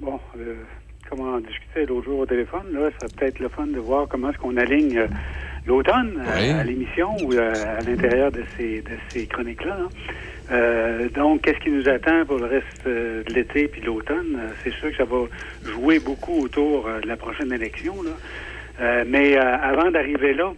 [0.00, 0.54] bon, euh,
[1.08, 4.06] comment on discutait l'autre jour au téléphone, là, ça serait peut-être le fun de voir
[4.08, 5.06] comment est-ce qu'on aligne euh,
[5.66, 6.50] l'automne euh, Oui.
[6.50, 9.78] à l'émission ou euh, à l'intérieur de ces, de ces chroniques-là.
[9.80, 9.90] hein.
[10.52, 14.36] Euh, donc, qu'est-ce qui nous attend pour le reste euh, de l'été puis de l'automne?
[14.36, 15.24] Euh, c'est sûr que ça va
[15.72, 18.02] jouer beaucoup autour euh, de la prochaine élection.
[18.02, 18.10] Là.
[18.80, 20.52] Euh, mais euh, avant d'arriver là,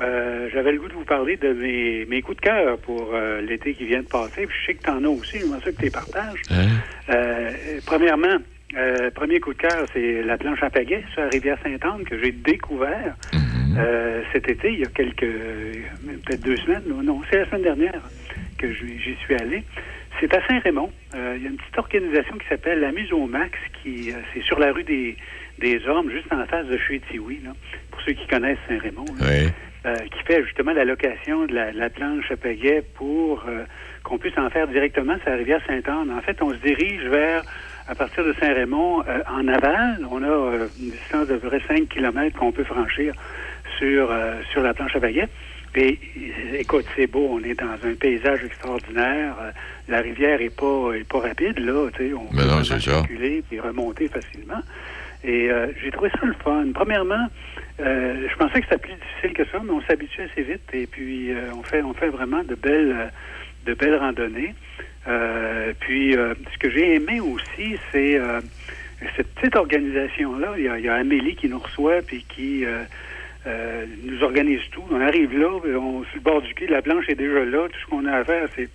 [0.00, 3.74] euh, j'avais le goût de vous parler de mes, mes coups de cœur pour l'été
[3.74, 4.46] qui vient de passer.
[4.46, 6.42] Puis je sais que tu en as aussi, j'aimerais ça que tu les partages.
[7.10, 7.50] Euh,
[7.84, 8.36] premièrement,
[9.14, 12.32] premier coup de cœur, c'est la planche à pagaie sur la rivière Sainte-Anne que j'ai
[12.32, 13.16] découvert
[13.78, 15.72] euh, cet été, il y a quelques, euh,
[16.24, 16.82] peut-être deux semaines.
[16.88, 18.00] Non, non, c'est la semaine dernière
[18.58, 19.62] que j'y suis allé.
[20.18, 20.90] C'est à Saint-Raymond.
[21.14, 24.42] Euh, il y a une petite organisation qui s'appelle la Muse au Max, qui c'est
[24.42, 25.16] sur la rue des,
[25.58, 27.50] des Ormes, juste en face de chez Tiwi, là,
[27.90, 29.04] pour ceux qui connaissent Saint-Raymond.
[29.20, 29.48] Oui.
[29.86, 33.62] Euh, qui fait justement la location de la, la planche à pagaie pour euh,
[34.02, 36.10] qu'on puisse en faire directement sur la rivière Sainte-Anne.
[36.10, 37.42] En fait, on se dirige vers,
[37.86, 40.04] à partir de Saint-Raymond, euh, en aval.
[40.10, 43.14] On a euh, une distance de près 5 km qu'on peut franchir
[43.78, 45.28] sur, euh, sur la planche à pagaie.
[45.76, 49.36] Et euh, écoute, c'est beau, on est dans un paysage extraordinaire.
[49.86, 51.88] La rivière est pas est pas rapide, là.
[51.96, 54.60] tu sais, On Mais peut non, circuler puis remonter facilement.
[55.24, 56.66] Et euh, j'ai trouvé ça le fun.
[56.74, 57.26] Premièrement,
[57.80, 60.86] euh, je pensais que c'était plus difficile que ça, mais on s'habitue assez vite et
[60.86, 63.10] puis euh, on fait on fait vraiment de belles
[63.66, 64.54] de belles randonnées.
[65.06, 68.40] Euh, puis euh, ce que j'ai aimé aussi, c'est euh,
[69.16, 70.54] cette petite organisation-là.
[70.56, 72.64] Il y, a, il y a Amélie qui nous reçoit puis qui
[74.04, 74.82] nous organise tout.
[74.90, 77.68] On arrive là, on sur le bord du quai, la planche est déjà là.
[77.68, 78.68] Tout ce qu'on a à faire, c'est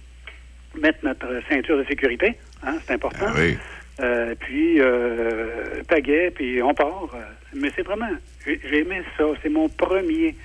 [0.79, 2.35] mettre notre ceinture de sécurité.
[2.65, 3.27] Hein, c'est important.
[3.35, 3.57] oui.
[4.01, 7.09] Euh, puis euh, pagaie, puis on part.
[7.53, 8.09] Mais c'est vraiment,
[8.45, 9.25] j'ai aimé ça.
[9.41, 10.35] C'est mon premier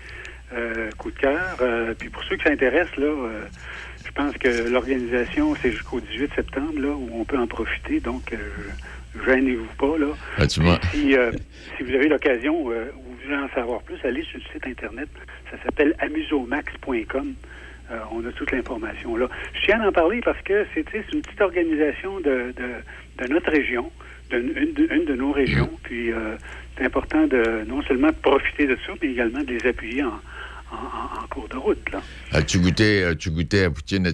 [0.52, 1.56] euh, coup de cœur.
[1.60, 3.30] Euh, puis pour ceux qui s'intéressent, là,
[4.04, 8.00] je pense que l'organisation, c'est jusqu'au 18 septembre, là, où on peut en profiter.
[8.00, 8.34] Donc,
[9.26, 10.14] gênez-vous pas, là.
[10.36, 11.16] Ah, tu Si,
[11.76, 15.08] si vous avez l'occasion ou vous voulez en savoir plus, allez sur le site Internet.
[15.50, 17.34] Ça s'appelle amusomax.com.
[17.90, 19.28] Euh, on a toute l'information là.
[19.54, 23.50] Je tiens à en parler parce que c'est une petite organisation de, de, de notre
[23.50, 23.90] région,
[24.30, 25.70] une, de- une de nos régions.
[25.84, 26.36] Puis euh,
[26.76, 30.08] c'est important de non seulement profiter de ça, mais également de les appuyer en,
[30.70, 31.78] en, en- en cours de route.
[32.32, 33.04] As-tu goûté,
[33.64, 34.12] à Poutine à?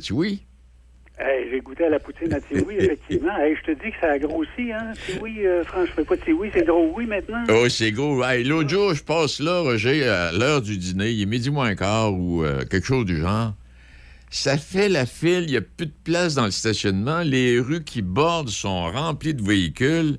[1.18, 3.36] Hey, J'ai goûté à la poutine à Tiwi, effectivement.
[3.38, 4.92] Hey, je te dis que ça a grossi, hein?
[5.06, 7.44] Tiwi, euh, franchement, pas Tiwi, c'est gros oui maintenant.
[7.50, 8.22] Oh, c'est gros.
[8.24, 11.74] Hey, L'autre jour, je passe là, Roger, à l'heure du dîner, il est midi moins
[11.76, 13.52] quart ou euh, quelque chose du genre.
[14.34, 17.20] Ça fait la file, il n'y a plus de place dans le stationnement.
[17.20, 20.18] Les rues qui bordent sont remplies de véhicules.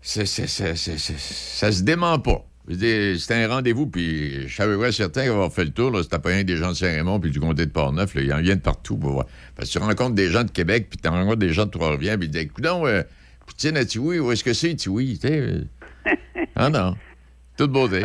[0.00, 2.44] Ça se dément pas.
[2.68, 5.96] C'était un rendez-vous, puis je savais pas certain avoir fait le tour.
[6.02, 8.10] C'était pas rien des gens de Saint-Raymond puis du comté de Portneuf.
[8.16, 9.26] Il y en vient de partout pour voir.
[9.54, 12.18] Parce que tu rencontres des gens de Québec, puis tu rencontres des gens de Trois-Rivières,
[12.18, 13.04] puis ils disent Écoute, euh,
[13.46, 14.74] Poutine à Tiwi, où est-ce que c'est?
[14.74, 15.64] Tu sais, euh,
[16.56, 16.96] ah non.
[17.56, 18.04] Toute beauté.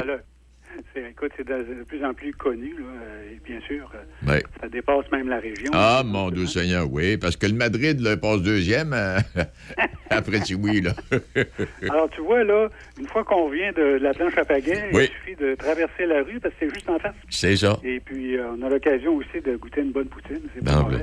[0.95, 4.43] Écoute, c'est de, plus en plus connu, là, euh, et bien sûr, euh, Ouais.
[4.59, 5.71] ça dépasse même la région.
[5.73, 7.17] Ah, mon Dieu Seigneur, oui.
[7.17, 9.17] Parce que le Madrid là, passe deuxième euh,
[10.09, 10.93] après Tiwi, là.
[11.89, 12.67] Alors, tu vois, là,
[12.99, 15.03] une fois qu'on revient de la planche à pagaie, Oui.
[15.09, 17.15] il suffit de traverser la rue parce que c'est juste en face.
[17.29, 17.79] C'est ça.
[17.83, 20.41] Et puis, euh, on a l'occasion aussi de goûter une bonne poutine.
[20.53, 20.99] C'est pas En ça.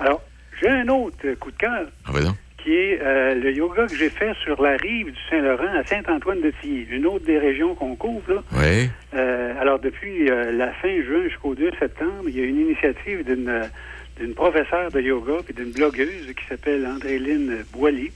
[0.00, 0.22] Alors,
[0.60, 2.36] j'ai un autre coup de cœur Ah, vas-y donc.
[2.66, 6.88] Qui est euh, le yoga que j'ai fait sur la rive du Saint-Laurent à Saint-Antoine-de-Tilly,
[6.90, 8.42] une autre des régions qu'on couvre, là.
[8.56, 8.90] Oui.
[9.14, 13.24] Euh, alors, depuis euh, la fin juin jusqu'au 2 septembre, il y a une initiative
[13.24, 13.70] d'une
[14.18, 18.10] d'une professeure de yoga et d'une blogueuse qui s'appelle Andréline Boilly,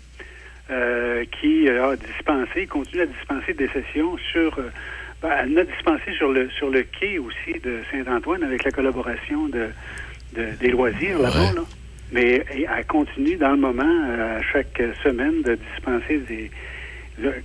[1.40, 4.58] qui a dispensé, continue à dispenser des sessions sur...
[5.22, 9.46] ben, elle a dispensé sur le, sur le quai aussi de Saint-Antoine avec la collaboration
[9.48, 9.66] de,
[10.34, 11.52] de- des loisirs là-bas.
[11.54, 11.62] là.
[12.12, 16.50] Mais elle continue dans le moment, euh, à chaque semaine, de dispenser des...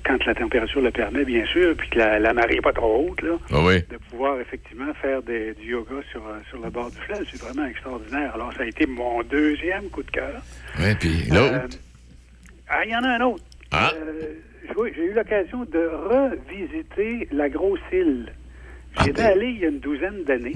[0.06, 3.08] quand la température le permet, bien sûr, puis que la, la marée n'est pas trop
[3.10, 3.82] haute, là, Ah oui.
[3.92, 7.26] de pouvoir effectivement faire des- du yoga sur, euh, sur le bord du fleuve.
[7.32, 8.32] C'est vraiment extraordinaire.
[8.34, 10.42] Alors, ça a été mon deuxième coup de cœur.
[10.80, 11.54] Oui, puis l'autre?
[11.54, 11.68] Euh,
[12.70, 13.44] ah, il y en a un autre.
[13.72, 13.92] Ah.
[13.96, 14.34] Euh,
[14.78, 18.32] oui, j'ai eu l'occasion de revisiter la grosse île.
[19.04, 20.54] J'étais allé il y a une douzaine d'années.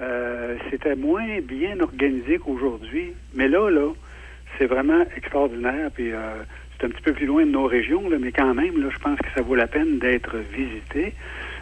[0.00, 3.12] Euh, C'était moins bien organisé qu'aujourd'hui.
[3.34, 3.92] Mais là, là,
[4.58, 5.90] c'est vraiment extraordinaire.
[5.94, 6.18] Puis euh,
[6.78, 8.98] c'est un petit peu plus loin de nos régions, là, mais quand même, là, je
[8.98, 11.14] pense que ça vaut la peine d'être visité.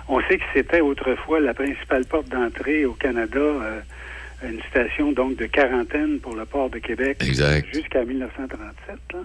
[0.08, 3.80] On sait que c'était autrefois la principale porte d'entrée au Canada, euh,
[4.44, 7.18] une station donc de quarantaine pour le port de Québec
[7.72, 8.96] jusqu'à 1937.
[9.12, 9.18] là.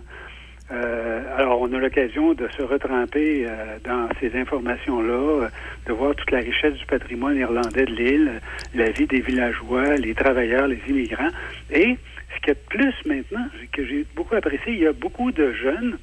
[0.74, 5.48] Euh, alors, on a l'occasion de se retremper euh, dans ces informations-là, euh,
[5.86, 8.42] de voir toute la richesse du patrimoine irlandais de l'île,
[8.74, 11.30] la vie des villageois, les travailleurs, les immigrants.
[11.72, 11.98] Et
[12.34, 15.32] ce qu'il y a de plus maintenant, que j'ai beaucoup apprécié, il y a beaucoup
[15.32, 15.98] de jeunes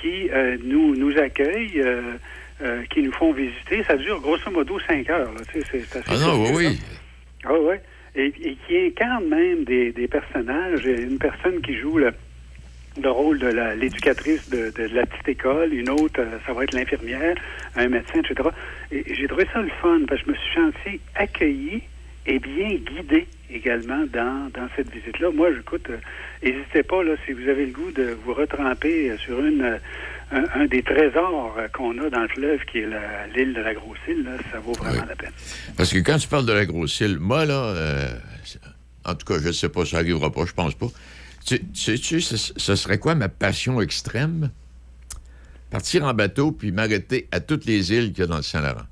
[0.00, 0.30] qui
[0.64, 1.82] nous, nous accueillent,
[2.90, 3.82] qui nous font visiter.
[3.84, 5.32] Ça dure grosso modo cinq heures.
[5.32, 6.80] Là, tu sais, c'est, c'est assez Ah non, oui, oui.
[7.44, 7.80] Ah ouais.
[8.14, 10.84] Et, et qui incarne même des, des personnages.
[10.86, 12.12] Une personne qui joue le,
[13.02, 16.74] le rôle de l'éducatrice de, de la petite école, une autre, euh, ça va être
[16.74, 17.36] l'infirmière,
[17.76, 18.48] un médecin, etc.
[18.90, 21.82] Et j'ai trouvé ça le fun parce que je me suis senti accueilli
[22.26, 25.30] et bien guidé également dans, dans cette visite-là.
[25.30, 25.96] Moi, j'écoute, euh,
[26.42, 29.78] n'hésitez pas, là, si vous avez le goût de vous retremper euh, sur une, euh,
[30.30, 32.88] un, un des trésors euh, qu'on a dans le fleuve, qui est
[33.34, 35.32] l'île de la Grosse-Île, ça vaut vraiment la peine.
[35.76, 38.08] Parce que quand tu parles de la grosse île, moi, là, euh,
[39.06, 40.88] en tout cas, je ne sais pas, ça n'arrivera pas, je pense pas.
[41.48, 44.50] Tu sais-tu, ce, ce serait quoi ma passion extrême?
[45.70, 48.84] Partir en bateau puis m'arrêter à toutes les îles qu'il y a dans le Saint-Laurent.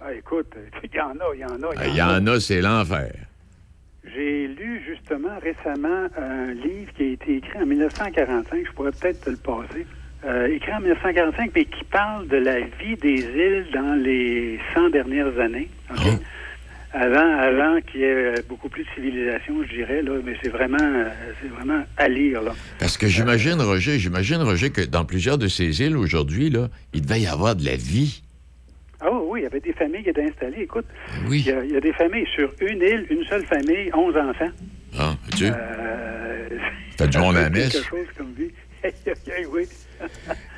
[0.00, 2.40] Ah, écoute, il y en a, il y en a, Ah, Il y en a,
[2.40, 3.12] c'est l'enfer.
[4.14, 9.20] J'ai lu justement récemment un livre qui a été écrit en 1945, je pourrais peut-être
[9.20, 9.86] te le passer,
[10.24, 14.90] euh, écrit en 1945, mais qui parle de la vie des îles dans les 100
[14.90, 15.68] dernières années.
[15.90, 16.20] OK?
[16.98, 20.78] Avant, avant qu'il y ait beaucoup plus de civilisation, je dirais, là, mais c'est vraiment,
[20.80, 21.10] euh,
[21.42, 22.40] c'est vraiment à lire.
[22.40, 22.52] Là.
[22.78, 27.02] Parce que j'imagine, Roger, j'imagine, Roger, que dans plusieurs de ces îles aujourd'hui, là, il
[27.02, 28.22] devait y avoir de la vie.
[29.02, 30.62] Ah oui, il y avait des familles qui étaient installées.
[30.62, 30.86] Écoute,
[31.28, 31.40] Oui.
[31.44, 34.16] il, y a, il y a des familles sur une île, une seule famille, 11
[34.16, 34.50] enfants.
[34.98, 36.48] Ah, tu Euh,
[36.96, 37.82] Fait du monde à la quelque messe.
[37.84, 38.32] chose comme
[39.52, 39.66] oui.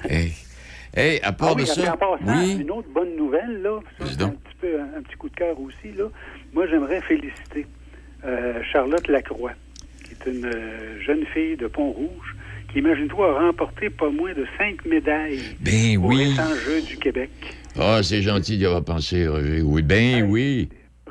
[0.08, 0.32] Hey.
[0.94, 1.96] Hey, à part Ah oui, de ça.
[2.26, 2.58] oui.
[2.60, 3.80] une autre bonne nouvelle, là,
[4.60, 6.04] peu un, un petit coup de cœur aussi, là.
[6.52, 7.66] Moi, j'aimerais féliciter
[8.24, 9.52] euh, Charlotte Lacroix,
[10.04, 12.36] qui est une euh, jeune fille de Pont-Rouge,
[12.72, 16.34] qui, imagine-toi, a remporté pas moins de cinq médailles Ben aux oui.
[16.66, 17.30] Jeux du Québec.
[17.78, 19.62] Ah, c'est gentil d'y avoir pensé, Roger.
[19.62, 20.68] Oui, ben oui.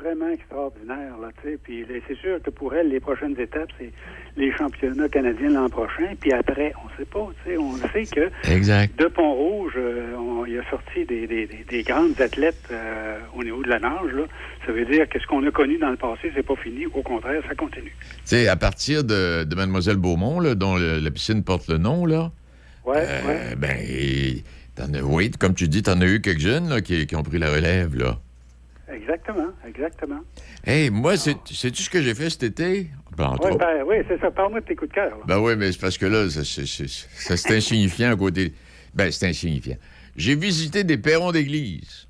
[0.08, 1.58] Vraiment extraordinaire, là, tu sais.
[1.62, 3.92] Puis c'est sûr que pour elle, les prochaines étapes, c'est
[4.38, 6.14] les championnats canadiens l'an prochain.
[6.18, 7.58] Puis après, on sait pas, tu sais.
[7.58, 8.98] On sait que Exact.
[8.98, 13.44] de Pont-Rouge, euh, on- il a sorti des, des- des- des grandes athlètes euh, au
[13.44, 14.22] niveau de la nage, là.
[14.64, 16.86] Ça veut dire que ce qu'on a connu dans le passé, c'est pas fini.
[16.86, 17.94] Au contraire, ça continue.
[18.00, 21.76] Tu sais, à partir de, de Mademoiselle Beaumont, là, dont le- la piscine porte le
[21.76, 22.30] nom, là,
[22.86, 23.56] Ouais, euh, ouais.
[23.56, 24.42] ben, et
[24.74, 27.38] t'en as, oui, comme tu dis, t'en as eu quelques-unes là, qui, qui ont pris
[27.38, 28.16] la relève, là.
[28.90, 30.20] Exactement, exactement.
[30.64, 32.88] Hey, moi, c'est- sais-tu ce que j'ai fait cet été?
[33.16, 33.58] Ben, autres.
[33.58, 34.30] ben, oui, c'est ça.
[34.30, 35.10] Parle-moi de tes coups de cœur.
[35.10, 35.24] là.
[35.26, 38.54] Ben oui, mais c'est parce que là, ça, c'est- c'est ça, c'est insignifiant à côté.
[38.94, 39.76] Ben, c'est insignifiant.
[40.16, 42.06] J'ai visité des perrons d'église.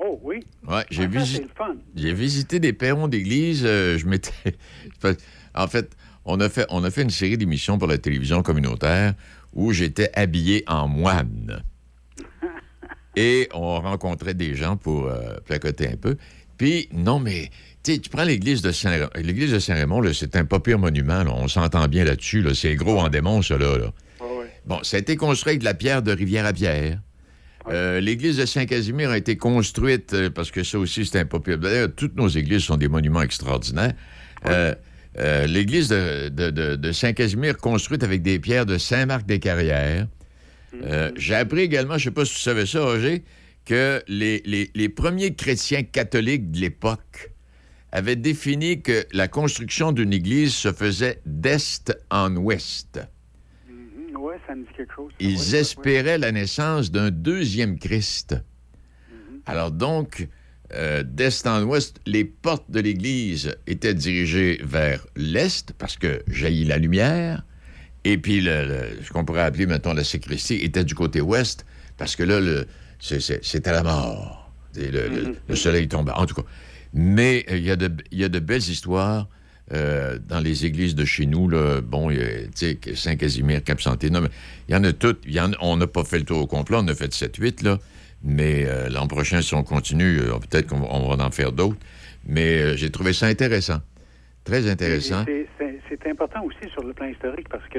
[0.00, 0.40] Oh oui.
[0.66, 1.76] Ouais, j'ai Ah, c'est le fun.
[1.94, 3.64] J'ai visité des perrons d'église.
[3.64, 4.32] euh, je m'étais.
[5.54, 5.90] en fait,
[6.24, 9.14] on a fait, on a fait une série d'émissions pour la télévision communautaire
[9.52, 11.62] où j'étais habillé en moine.
[13.16, 16.16] Et on rencontrait des gens pour euh, placoter un peu.
[16.58, 17.50] Puis, non, mais,
[17.82, 19.08] tu sais, tu prends l'église de Saint-Raymond.
[19.16, 21.22] L'église de Saint-Raymond, c'est un pas pire monument.
[21.24, 21.32] là.
[21.34, 22.42] On s'entend bien là-dessus.
[22.42, 22.54] là.
[22.54, 23.76] C'est gros en démon, ça, là.
[23.78, 23.92] là.
[24.66, 26.98] Bon, ça a été construit avec de la pierre de Rivière-à-Pierre.
[27.70, 31.58] Euh, l'église de Saint-Casimir a été construite, euh, parce que ça aussi, c'est pire.
[31.58, 33.92] D'ailleurs, toutes nos églises sont des monuments extraordinaires.
[34.46, 40.06] Euh, l'église de, de- de- de Saint-Casimir, construite avec des pierres de Saint-Marc-des-Carrières.
[40.82, 43.22] Euh, J'ai appris également, je ne sais pas si tu savais ça, Roger,
[43.64, 47.30] que les, les- les premiers chrétiens catholiques de l'époque
[47.92, 53.00] avaient défini que la construction d'une église se faisait d'est en ouest.
[54.18, 55.12] Ouais, ça me dit quelque chose.
[55.20, 58.34] Ils espéraient la naissance d'un deuxième Christ.
[59.46, 60.26] Alors donc,
[60.72, 66.64] euh, d'est en ouest, les portes de l'Église étaient dirigées vers l'est, parce que jaillit
[66.64, 67.44] la lumière,
[68.04, 71.64] et puis le- le- ce qu'on pourrait appeler, maintenant la sacristie, était du côté ouest,
[71.96, 72.66] parce que là, le-
[73.00, 74.50] c'est- c'est- c'était la mort.
[74.76, 76.12] Et Le, le- le soleil tombait.
[76.12, 76.42] En tout cas.
[76.92, 79.28] Mais euh, il y, a de- il y a de belles histoires
[79.72, 81.48] euh, dans les églises de chez nous.
[81.48, 81.80] Là.
[81.80, 82.18] Bon, y
[82.94, 84.10] Saint-Casimir, Cap-Santé.
[84.10, 84.28] Non, mais
[84.68, 85.22] il y en a toutes.
[85.26, 86.76] Il y en- on n'a pas fait le tour au complet.
[86.80, 87.78] On a fait 7-8, là.
[88.22, 91.52] Mais euh, l'an prochain, si on continue, euh, peut-être qu'on va, on va en faire
[91.52, 91.78] d'autres.
[92.26, 93.80] Mais euh, j'ai trouvé ça intéressant.
[94.44, 95.24] Très intéressant.
[95.88, 97.78] C'est- important aussi sur le plan historique parce que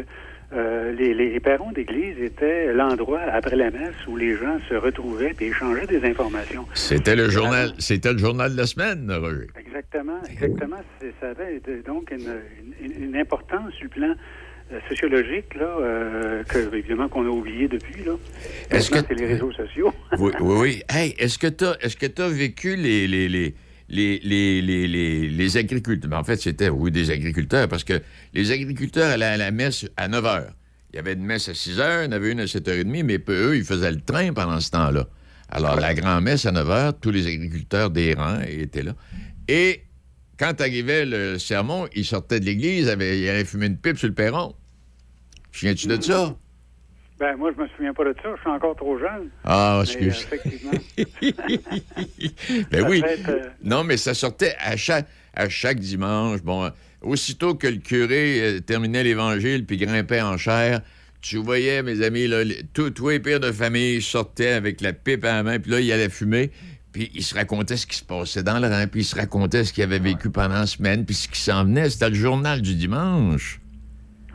[0.54, 5.34] euh, les, les perrons d'église étaient l'endroit après la messe où les gens se retrouvaient
[5.40, 6.66] et échangeaient des informations.
[6.74, 9.48] C'était le journal, c'était le journal de la semaine, Roger.
[9.60, 10.78] Exactement, exactement.
[11.00, 12.36] C'est- Ça avait donc une,
[12.84, 14.14] une- une importance sur le plan
[14.74, 18.14] euh, sociologiques, là, euh, que, évidemment, qu'on a oublié depuis, là.
[18.72, 19.94] Est-ce que- c'est les réseaux sociaux.
[20.18, 20.82] Oui, oui, oui.
[20.90, 23.54] Hey, est-ce que tu as, est-ce que t'as vécu les, les, les,
[23.90, 26.10] les, agriculteurs?
[26.10, 28.02] Ben, en fait, c'était, oui, des agriculteurs, parce que
[28.34, 30.48] les agriculteurs allaient à la messe à 9 h.
[30.92, 32.68] Il y avait une messe à 6 h, il y en avait une à 7
[32.68, 35.08] h 30, mais eux, ils faisaient le train pendant ce temps-là.
[35.50, 38.96] Alors, la grand-messe à 9 h, tous les agriculteurs des rangs étaient là.
[39.48, 39.84] Et
[40.38, 44.14] quand arrivait le sermon, ils sortaient de l'église, ils allaient fumer une pipe sur le
[44.14, 44.56] perron.
[45.54, 46.36] Viens-tu de ça?
[47.20, 48.30] Ben, moi, je me souviens pas de ça.
[48.36, 49.30] Je suis encore trop jeune.
[49.46, 50.28] Ah, Mais, excuse.
[50.32, 50.72] euh, effectivement.
[52.72, 53.04] Ben Ça oui.
[53.08, 56.42] être, euh, Non, mais ça sortait à chaque, à chaque dimanche.
[56.42, 56.70] Bon,
[57.02, 60.82] aussitôt que le curé euh, terminait l'évangile puis grimpait en chair,
[61.22, 64.92] tu voyais, mes amis, là, les- tous tous les pères de famille sortaient avec la
[64.94, 66.52] pipe à la main, puis là, il allait fumer.
[66.92, 69.64] Puis il se racontait ce qui se passait dans le rang, puis il se racontait
[69.64, 71.90] ce qu'il avait vécu pendant la semaine, puis ce qui s'en venait.
[71.90, 73.60] C'était le journal du dimanche.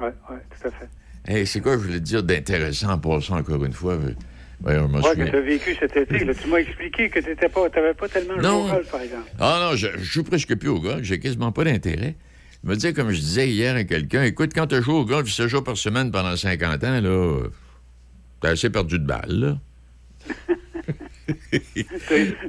[0.00, 0.88] Oui, oui, tout à fait.
[1.30, 3.96] Hey, c'est quoi, je voulais te dire d'intéressant en passant encore une fois?
[4.66, 6.24] Je m'en Ouais, que tu as vécu cet été.
[6.24, 9.30] Là, tu m'as expliqué que tu n'avais pas, tellement joué au golf, par exemple.
[9.38, 11.04] Ah non, je, je joue presque plus au golf.
[11.04, 12.16] J'ai quasiment pas d'intérêt.
[12.64, 15.30] Je me disais, comme je disais hier à quelqu'un, écoute, quand tu joues au golf
[15.30, 17.36] 7 jours par semaine pendant 50 ans, là,
[18.40, 19.58] t'as assez perdu de balles, là.
[21.52, 21.86] tu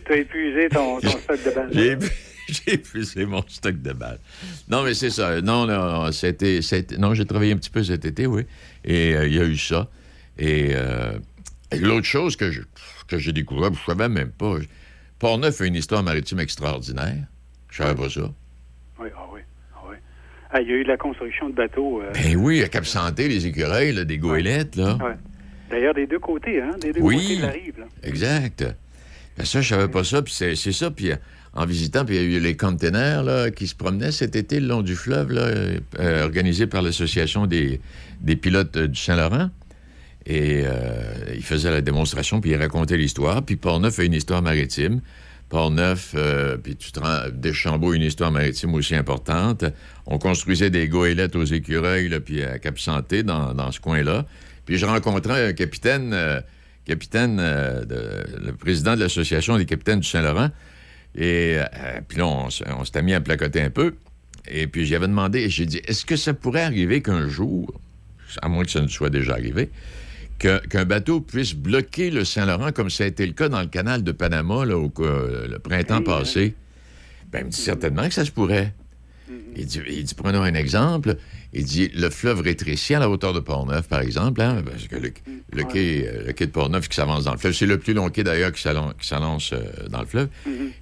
[0.10, 1.70] as épuisé ton, ton stock de balles.
[1.72, 2.12] J'ai épu-
[2.50, 4.20] j'ai épuisé mon stock de balles.
[4.68, 5.40] Non, mais c'est ça.
[5.42, 8.44] Non, non, non, c'était, c'était- non, j'ai travaillé un petit peu cet été, oui.
[8.86, 9.88] Et euh, il y a eu ça.
[10.38, 11.18] Et, euh,
[11.72, 12.62] et l'autre chose que, je-
[13.08, 14.56] que j'ai découvert, je ne savais même pas.
[15.20, 17.18] Port-Neuf a une histoire maritime extraordinaire.
[17.70, 18.22] Je savais pas ça.
[19.00, 19.40] Oui, ah oui.
[20.54, 22.02] Ah il y a eu de la construction de bateaux.
[22.02, 24.96] euh, Ben oui, à Cap-Santé, les écureuils, là, des goélettes, là.
[24.98, 25.14] ouais.
[25.70, 26.72] D'ailleurs, des deux côtés, hein?
[26.82, 27.16] Des deux Oui.
[27.16, 27.80] côtés de la rive.
[27.80, 27.86] Là.
[28.04, 28.66] Exact.
[29.38, 30.92] Ben ça, je savais pas ça, puis c'est c'est ça.
[30.92, 31.12] Puis
[31.54, 34.60] en visitant, puis il y a eu les containers là, qui se promenaient cet été
[34.60, 37.80] le long du fleuve, là, euh, euh, organisé par l'Association des,
[38.22, 39.50] des pilotes euh, du Saint-Laurent.
[40.26, 43.44] Et euh, ils faisaient la démonstration, puis ils racontaient l'histoire.
[43.44, 45.02] Puis Port-Neuf a une histoire maritime.
[45.50, 46.92] Port-Neuf, euh, puis tu
[47.34, 49.66] Deschambault, une histoire maritime aussi importante.
[50.06, 54.26] On construisait des goélettes aux écureuils, puis à Cap-Santé, dans, dans ce coin-là.
[54.66, 56.40] Puis je rencontrais un capitaine, euh,
[56.86, 60.50] capitaine le président de l'Association des capitaines du Saint-Laurent.
[61.16, 61.58] Et
[62.08, 62.48] puis là, on,
[62.80, 63.96] on s'était mis à placoter un peu.
[64.48, 67.80] Et puis j'avais demandé, j'ai dit, est-ce que ça pourrait arriver qu'un jour,
[68.42, 69.70] à moins que ça ne soit déjà arrivé,
[70.40, 74.04] qu'un bateau puisse bloquer le Saint-Laurent comme ça a été le cas dans le canal
[74.04, 76.56] de Panama là, au, euh, le printemps passé?
[77.32, 78.74] Ben, il me dit certainement que ça se pourrait.
[79.56, 81.16] Il dit, il dit, prenons un exemple.
[81.54, 84.96] Il dit, le fleuve rétrécit à la hauteur de Port-Neuf, par exemple, hein, parce que
[84.96, 85.12] le,
[85.54, 87.94] le quai, euh, le quai de Port-Neuf qui s'avance dans le fleuve, c'est le plus
[87.94, 90.30] long quai d'ailleurs qui s'annonce euh, dans le fleuve.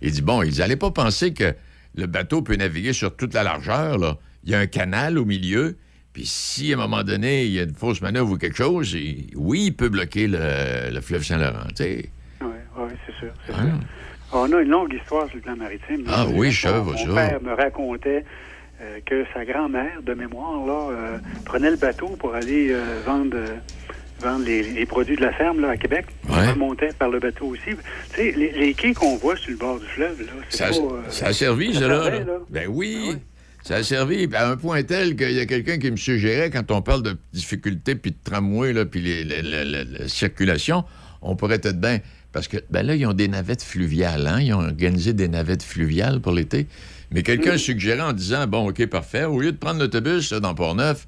[0.02, 1.54] Il dit, bon, il dit, allez pas penser que
[1.96, 4.18] le bateau peut naviguer sur toute la largeur, là.
[4.46, 5.76] Il y a un canal au milieu,
[6.20, 8.92] puis si à un moment donné, il y a une fausse manœuvre ou quelque chose,
[8.94, 12.10] il- oui, il peut bloquer le, le fleuve Saint-Laurent, tu sais.
[12.42, 12.48] Oui,
[12.78, 13.32] oui, c'est sûr.
[13.48, 13.62] c'est Ah.
[13.64, 13.74] sûr.
[14.34, 16.04] On a une longue histoire sur le plan maritime.
[16.08, 16.32] Ah là.
[16.34, 17.14] oui, je savais Mon- ça.
[17.30, 18.26] père me racontait
[18.82, 23.38] euh, que sa grand-mère, de mémoire, là, euh, prenait le bateau pour aller euh, vendre,
[24.20, 26.06] vendre les, les produits de la ferme là, à Québec.
[26.30, 26.36] Ouais.
[26.44, 27.62] Elle remontait par le bateau aussi.
[28.14, 30.82] Tu sais, les, les quais qu'on voit sur le bord du fleuve, là, c'est Ça,
[30.82, 31.10] pas...
[31.12, 32.12] ça a servi, ça là.
[32.14, 33.16] Ah Ben oui.
[33.64, 36.72] Ça a servi à un point tel qu'il y a quelqu'un qui me suggérait, quand
[36.72, 40.84] on parle de difficultés, puis de tramway, là, puis les- les- les- les- la circulation,
[41.22, 42.00] on pourrait être bien...
[42.32, 44.28] Parce que ben là, ils ont des navettes fluviales.
[44.28, 44.40] Hein?
[44.40, 46.68] Ils ont organisé des navettes fluviales pour l'été.
[47.12, 47.58] Mais quelqu'un Mm.
[47.58, 51.08] suggérait en disant, bon, OK, parfait, au lieu de prendre l'autobus dans Port-Neuf,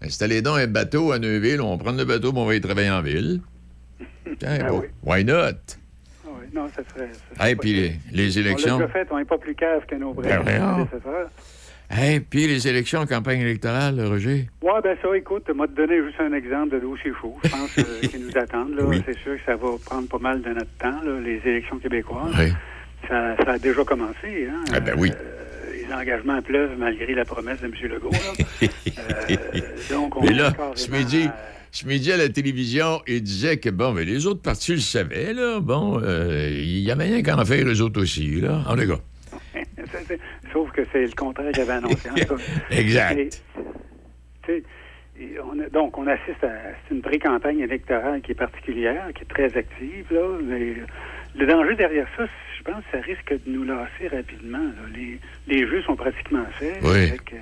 [0.00, 2.90] installez donc un bateau à Neuville, on prend le bateau, puis on va y travailler
[2.90, 3.40] en ville.
[4.38, 4.86] Tiens, Ah bon, oui.
[5.02, 5.34] why not?
[6.24, 7.10] Ah oui, non, ça serait...
[7.12, 8.78] ça serait Hey, puis les, les On élections...
[8.78, 10.86] l'a déjà fait, on n'est pas plus cave que nos Ben.
[11.90, 14.48] Hey, puis les élections en campagne électorale, Roger?
[14.62, 17.78] Oui, ben ça, écoute, moi te donner juste un exemple de dossier chaud, je pense,
[17.78, 18.80] euh, qui nous attendent.
[18.86, 19.02] Oui.
[19.06, 22.34] C'est sûr que ça va prendre pas mal de notre temps, là, les élections québécoises.
[22.38, 22.52] Oui.
[23.08, 24.48] Ça, ça a déjà commencé.
[24.48, 24.64] Hein?
[24.72, 25.12] Ah ben oui.
[25.12, 27.72] Euh, les engagements pleuvent malgré la promesse de M.
[27.82, 28.10] Legault.
[28.10, 28.68] Là.
[29.30, 29.36] Euh,
[29.90, 31.28] donc, on Mais là, ce midi,
[31.72, 35.32] ce midi à la télévision, il disait que, bon, mais les autres partis le savaient,
[35.32, 35.60] là.
[35.60, 38.62] Bon, euh, il y avait rien qu'à en faire, eux autres aussi, là.
[38.66, 39.60] En tout cas.
[40.54, 42.08] Sauf que c'est le contraire qu'il avait annoncé.
[42.08, 42.14] en.
[42.70, 43.42] Exact.
[45.16, 46.50] Et on a- donc, on assiste à
[46.90, 50.06] une pré-campagne électorale qui est particulière, qui est très active.
[50.10, 50.74] Là, mais
[51.36, 52.26] le danger derrière ça,
[52.58, 54.58] je pense que ça risque de nous lasser rapidement.
[54.58, 54.82] là.
[54.94, 57.08] Les, les jeux sont pratiquement faits Oui.
[57.10, 57.36] avec euh,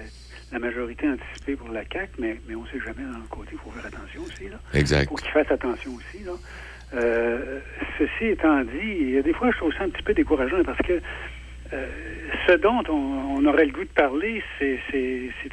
[0.52, 3.50] la majorité anticipée pour la CAQ, mais, mais on ne sait jamais dans le côté,
[3.52, 4.48] il faut faire attention aussi.
[4.48, 4.58] Là.
[4.74, 5.02] Exact.
[5.04, 6.24] Il faut qu'ils fassent attention aussi.
[6.24, 6.32] Là.
[6.94, 7.60] Euh,
[7.98, 10.62] ceci étant dit, il y a des fois, je trouve ça un petit peu décourageant
[10.62, 11.00] parce que
[11.72, 11.86] euh,
[12.46, 14.78] ce dont on, on aurait le goût de parler, c'est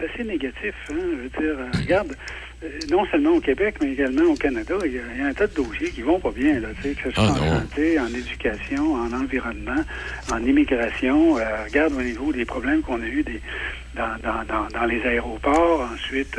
[0.03, 0.73] assez négatif.
[0.91, 0.95] Hein?
[0.99, 2.15] Je veux dire, euh, regarde,
[2.63, 5.27] euh, non seulement au Québec, mais également au Canada, il y a, il y a
[5.27, 7.41] un tas de dossiers qui vont pas bien, là, tu sais, que ce soit Ah,
[7.41, 9.83] en santé, en éducation, en environnement,
[10.31, 11.37] en immigration.
[11.37, 13.41] Euh, regarde au niveau des problèmes qu'on a eus des,
[13.95, 16.37] dans, dans, dans, dans les aéroports, ensuite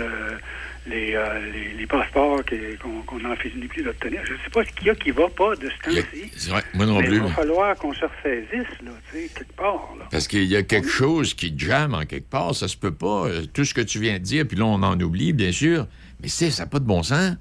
[0.87, 2.41] les, euh, les, les passeports
[2.83, 4.21] qu'on qu'on n'en finit plus d'obtenir.
[4.25, 6.51] Je ne sais pas ce qu'il y a qui va pas de ce temps-ci.
[6.51, 7.17] Vrai, moi non mais plus.
[7.17, 9.95] il va falloir qu'on se ressaisisse, là, tu sais, quelque part.
[9.99, 10.07] Là.
[10.11, 13.27] Parce qu'il y a quelque chose qui jamme en quelque part, ça se peut pas.
[13.27, 15.87] Euh, Tout ce que tu viens de dire, puis là, on en oublie, bien sûr.
[16.23, 17.37] Mais c'est, ça n'a pas de bon sens.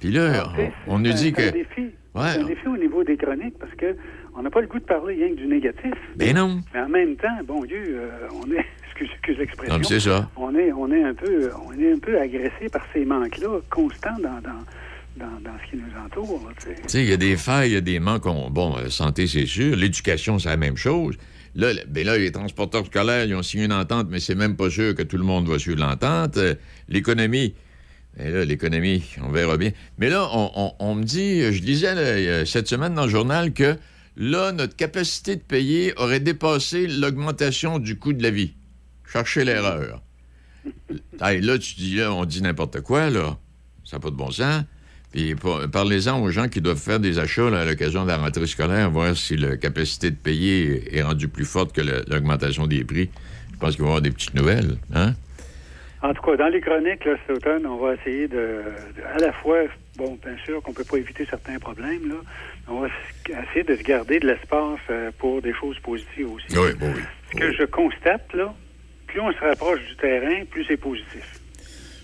[0.00, 0.50] Puis là,
[0.86, 1.42] on, on nous dit que.
[1.42, 1.90] C'est un défi.
[2.14, 2.22] Ouais.
[2.32, 3.96] C'est un défi au niveau des chroniques parce que
[4.34, 5.92] on n'a pas le goût de parler rien que du négatif.
[6.16, 6.60] Ben non.
[6.72, 8.64] Mais en même temps, bon Dieu, euh, on est,
[9.12, 9.82] excuse, l'expression.
[9.82, 10.30] C'est ça.
[10.36, 14.16] On est, on est un peu, on est un peu agressé par ces manques-là constants
[14.22, 14.64] dans, dans,
[15.16, 16.50] dans, dans ce qui nous entoure.
[16.94, 18.26] il y a des failles, il y a des manques.
[18.26, 19.76] on- Bon, euh, santé, c'est sûr.
[19.76, 21.16] L'éducation, c'est la même chose.
[21.56, 24.56] Là, le- ben là, les transporteurs scolaires, ils ont signé une entente, mais c'est même
[24.56, 26.36] pas sûr que tout le monde va suivre l'entente.
[26.36, 26.54] Euh,
[26.88, 27.54] L'économie,
[28.16, 29.70] ben là, l'économie, on verra bien.
[29.98, 33.10] Mais là, on, on- on me dit, je lisais là, euh, cette semaine dans le
[33.10, 33.76] journal que
[34.16, 38.54] là, notre capacité de payer aurait dépassé l'augmentation du coût de la vie.
[39.12, 40.00] Cherchez l'erreur.
[41.20, 43.36] Hey, là, tu dis, là, on dit n'importe quoi, là.
[43.84, 44.62] Ça n'a pas de bon sens.
[45.12, 48.16] Puis par- parlez-en aux gens qui doivent faire des achats là, à l'occasion de la
[48.18, 52.84] rentrée scolaire, voir si la capacité de payer est rendue plus forte que l'augmentation des
[52.84, 53.10] prix.
[53.52, 54.76] Je pense qu'il va y avoir des petites nouvelles.
[54.94, 55.14] Hein?
[56.02, 59.18] En tout cas, dans les chroniques, là, cet automne, on va essayer de, de- à
[59.18, 59.58] la fois,
[59.96, 62.14] bon, bien sûr qu'on peut pas éviter certains problèmes, là,
[62.68, 62.88] on va
[63.48, 66.46] essayer de se garder de l'espace euh, pour des choses positives aussi.
[66.56, 67.02] Oui, bon, oui.
[67.32, 68.54] Ce que je constate, là,
[69.10, 71.40] plus on se rapproche du terrain, plus c'est positif.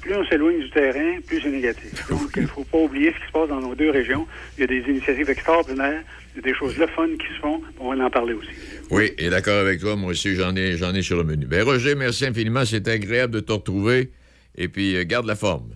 [0.02, 2.08] Plus on s'éloigne du terrain, plus c'est négatif.
[2.10, 4.26] Donc, il ne faut pas oublier ce qui se passe dans nos deux régions.
[4.56, 6.02] Il y a des initiatives extraordinaires,
[6.34, 7.62] il y a des choses le fun qui se font.
[7.78, 8.50] On va en parler aussi.
[8.90, 11.46] Oui, et d'accord avec toi, moi aussi, j'en ai, j'en ai sur le menu.
[11.46, 12.64] Ben, Roger, merci infiniment.
[12.64, 14.10] C'était agréable de te retrouver.
[14.56, 15.70] Et puis, euh, garde la forme.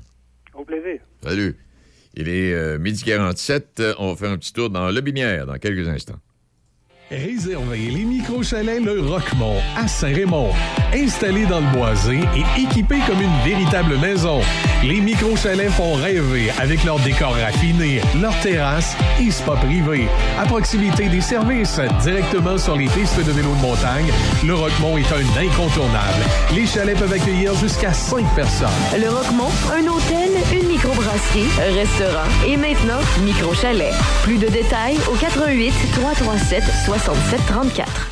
[0.54, 1.00] Au plaisir.
[1.22, 1.54] Salut.
[2.14, 3.80] Il est euh, midi 47.
[3.80, 6.18] Euh, On va faire un petit tour dans le binière dans quelques instants.
[7.10, 10.50] Réservez les micro-chalets Le Roquemont à Saint-Raymond.
[10.94, 14.40] Installés dans le boisé et équipés comme une véritable maison,
[14.84, 20.06] les micro-chalets font rêver avec leur décor raffiné, leur terrasse et spa privé.
[20.38, 24.12] À proximité des services, directement sur les pistes de vélo de montagne,
[24.46, 26.22] Le Roquemont est un incontournable.
[26.54, 28.68] Les chalets peuvent accueillir jusqu'à 5 personnes.
[28.96, 33.92] Le Roquemont, un hôtel, une microbrasserie, restaurant et maintenant micro-chalet.
[34.22, 38.10] Plus de détails au 88 337 67 34.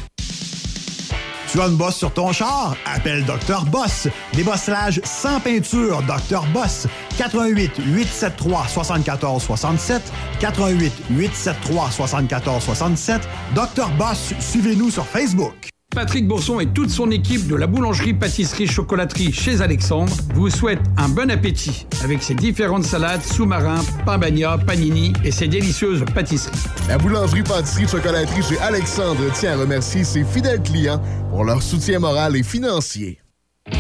[1.50, 2.76] Tu as une bosse sur ton char?
[2.84, 3.64] Appelle Dr.
[3.66, 4.06] Boss.
[4.34, 6.44] Débosselage sans peinture, Dr.
[6.52, 6.86] Boss.
[7.16, 10.02] 88 873 74 67
[10.38, 13.88] 88 873 74 67 Dr.
[13.96, 15.70] Boss, suivez-nous sur Facebook.
[15.94, 20.82] Patrick Bourson et toute son équipe de la boulangerie pâtisserie chocolaterie chez Alexandre vous souhaitent
[20.98, 26.56] un bon appétit avec ses différentes salades, sous-marins, pain bagna, panini et ses délicieuses pâtisseries.
[26.88, 31.98] La boulangerie pâtisserie chocolaterie chez Alexandre tient à remercier ses fidèles clients pour leur soutien
[31.98, 33.18] moral et financier.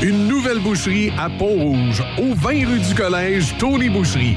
[0.02, 4.36] Une nouvelle boucherie à Pont-Rouge, au 20 rue du Collège, Tony Boucherie.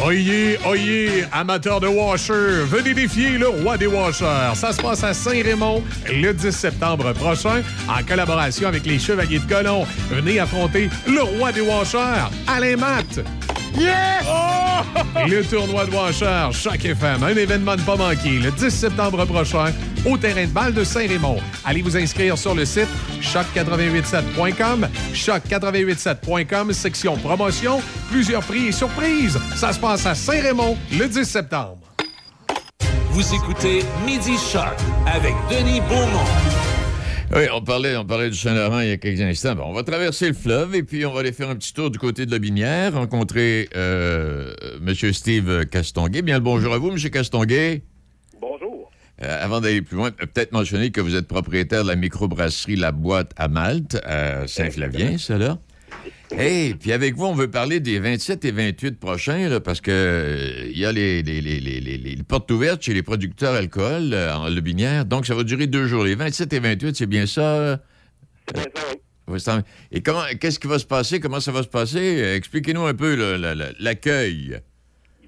[0.00, 4.54] Oyez, oyez, amateurs de washer, venez défier le roi des washers.
[4.54, 9.52] Ça se passe à Saint-Raymond le 10 septembre prochain en collaboration avec les Chevaliers de
[9.52, 9.86] Colomb.
[10.08, 13.24] Venez affronter le roi des washers, Alain Matt.
[13.78, 14.26] Yes!
[15.28, 19.72] Le tournoi de washer, Choc FM, un événement ne pas manquer le 10 septembre prochain
[20.06, 21.38] au terrain de balle de Saint-Raymond.
[21.64, 22.88] Allez vous inscrire sur le site
[23.20, 29.38] choc887.com, choc887.com, section promotion, plusieurs prix et surprises.
[29.56, 31.78] Ça se passe à Saint-Raymond le 10 septembre.
[33.10, 34.76] Vous écoutez Midi Choc
[35.06, 36.57] avec Denis Beaumont.
[37.34, 39.54] Oui, on parlait, on parlait du Saint-Laurent il y a quelques instants.
[39.54, 41.90] Bon, on va traverser le fleuve et puis on va aller faire un petit tour
[41.90, 44.94] du côté de la Binière, rencontrer euh, M.
[45.12, 46.22] Steve Castonguay.
[46.22, 46.98] Bien le bonjour à vous, M.
[47.10, 47.82] Castonguay.
[48.40, 48.90] Bonjour.
[49.22, 52.92] Euh, avant d'aller plus loin, peut-être mentionner que vous êtes propriétaire de la microbrasserie La
[52.92, 55.58] Boîte à Malte, à Saint-Flavien, ça là?
[56.36, 59.90] Et puis avec vous, on veut parler des 27 et 28 prochains, là, parce que
[59.90, 63.54] euh, il y a les, les, les, les, les- les portes ouvertes chez les producteurs
[63.54, 65.04] alcool euh, en Le Binière.
[65.06, 66.04] Donc, ça va durer deux jours.
[66.04, 67.40] Les 27 et 28, c'est bien ça?
[67.40, 67.76] euh?
[69.92, 71.20] Et comment, qu'est-ce qui va se passer?
[71.20, 72.32] Comment ça va se passer?
[72.36, 73.14] Expliquez-nous un peu
[73.78, 74.58] l'accueil.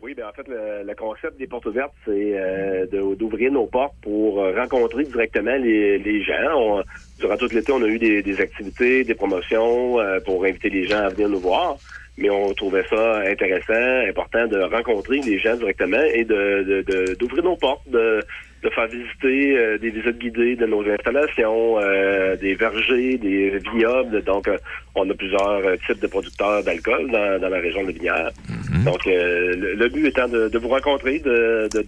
[0.02, 2.86] Oui, bien en fait, le, le concept des portes ouvertes, c'est euh,
[3.16, 6.54] d'ouvrir nos portes pour euh, rencontrer directement les, les gens.
[6.56, 6.84] On-
[7.18, 10.86] durant tout l'été, on a eu des, des activités, des promotions euh, pour inviter les
[10.86, 11.76] gens à venir nous voir.
[12.16, 17.14] Mais on trouvait ça intéressant, important de rencontrer les gens directement et de de- de-
[17.14, 18.24] d'ouvrir nos portes, de,
[18.62, 24.22] de faire visiter euh, des visites guidées de nos installations, euh, des vergers, des vignobles.
[24.24, 24.58] Donc, euh,
[24.94, 28.30] on a plusieurs euh, types de producteurs d'alcool dans, dans la région de Vinière.
[28.84, 31.82] Donc, euh, le, le but étant de, de vous rencontrer, de, de,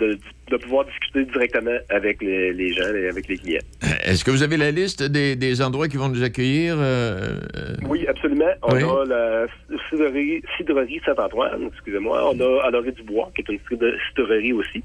[0.50, 3.60] de, pouvoir discuter directement avec les, les gens et avec les clients.
[4.04, 6.76] Est-ce que vous avez la liste des, des endroits qui vont nous accueillir?
[6.78, 8.52] euh, euh, Oui, absolument.
[8.62, 8.82] On Oui.
[8.82, 9.46] a la
[9.90, 12.30] cidrerie, cidrerie Saint-Antoine, excusez-moi.
[12.34, 14.82] On a Honoré du Bois, qui est une cidre- cidrerie aussi.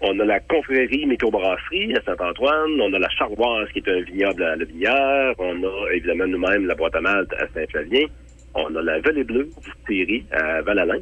[0.00, 2.80] On a la confrérie microbrasserie à Saint-Antoine.
[2.80, 5.34] On a la Charvoise, qui est un vignoble à la Vinière.
[5.38, 8.06] On a évidemment nous-mêmes la boîte à malte à Saint-Flavien.
[8.54, 11.00] On a la Vallée Bleue distillerie à Val-Alain.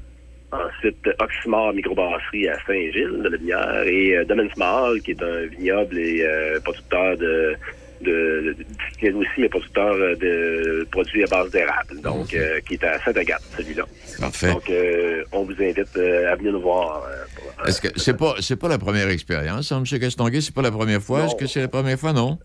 [0.53, 3.83] Ensuite, Oxymore microbrasserie à Saint-Gilles de la Vinière.
[3.85, 7.55] Et euh, Small, qui est un vignoble et euh, producteur de
[8.01, 8.55] de,
[9.03, 12.85] de, de aussi, mais producteur euh, de produits à base d'érable, donc euh, qui est
[12.85, 13.85] à Saint-Agathe, celui-là.
[14.21, 14.53] Parfait.
[14.53, 17.05] Donc, euh, on vous invite euh, à venir nous voir.
[17.09, 19.99] euh, Est-ce que c'est pas c'est pas la première expérience, hein, M.
[20.01, 20.41] Castonguay?
[20.41, 21.25] C'est pas la première fois?
[21.25, 22.39] Est-ce que c'est la première fois, non?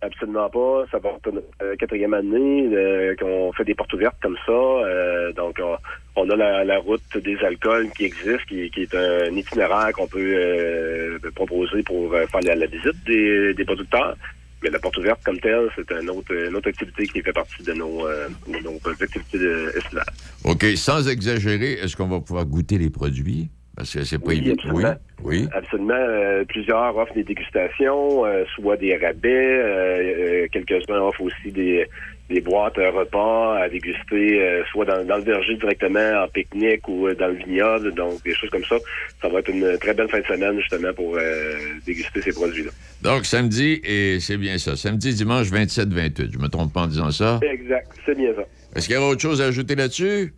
[0.00, 0.84] Absolument pas.
[0.92, 4.52] Ça va être notre quatrième année euh, qu'on fait des portes ouvertes comme ça.
[4.52, 5.76] Euh, donc, on,
[6.14, 10.06] on a la, la route des alcools qui existe, qui, qui est un itinéraire qu'on
[10.06, 14.16] peut euh, proposer pour faire la, la visite des, des producteurs.
[14.62, 17.62] Mais la porte ouverte comme telle, c'est une autre, une autre activité qui fait partie
[17.62, 20.04] de nos, euh, de nos activités de- estivales.
[20.44, 23.48] OK, sans exagérer, est-ce qu'on va pouvoir goûter les produits?
[23.76, 24.54] Parce que c'est pas Oui, évident.
[24.72, 24.96] Oui, absolument.
[25.22, 25.48] oui.
[25.54, 25.94] Absolument.
[25.94, 29.28] Euh, plusieurs offrent des dégustations, euh, soit des rabais.
[29.32, 31.86] euh, Quelques-uns offrent aussi des,
[32.28, 36.86] des boîtes euh, repas à déguster, euh, soit dans, dans le verger directement, en pique-nique
[36.86, 37.94] ou euh, dans le vignoble.
[37.94, 38.76] Donc, des choses comme ça.
[39.22, 41.54] Ça va être une très belle fin de semaine, justement, pour euh,
[41.86, 42.70] déguster ces produits-là.
[43.02, 44.76] Donc, samedi, et c'est bien ça.
[44.76, 46.32] Samedi, dimanche 27-28.
[46.32, 47.40] Je me trompe pas en disant ça?
[47.42, 47.88] Exact.
[48.04, 48.42] C'est bien ça.
[48.76, 50.34] Est-ce qu'il y aura autre chose à ajouter là-dessus?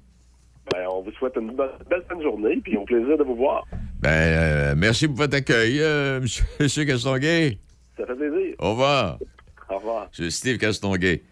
[0.72, 3.66] Ben, on vous souhaite une belle fin de journée, puis au plaisir de vous voir.
[4.00, 6.20] Ben, euh, merci pour votre accueil, euh,
[6.60, 6.86] M.
[6.86, 7.58] Castonguay.
[7.96, 8.54] Ça fait plaisir.
[8.60, 9.18] Au revoir.
[9.68, 10.08] Au revoir.
[10.12, 11.22] C'est Steve Castonguay.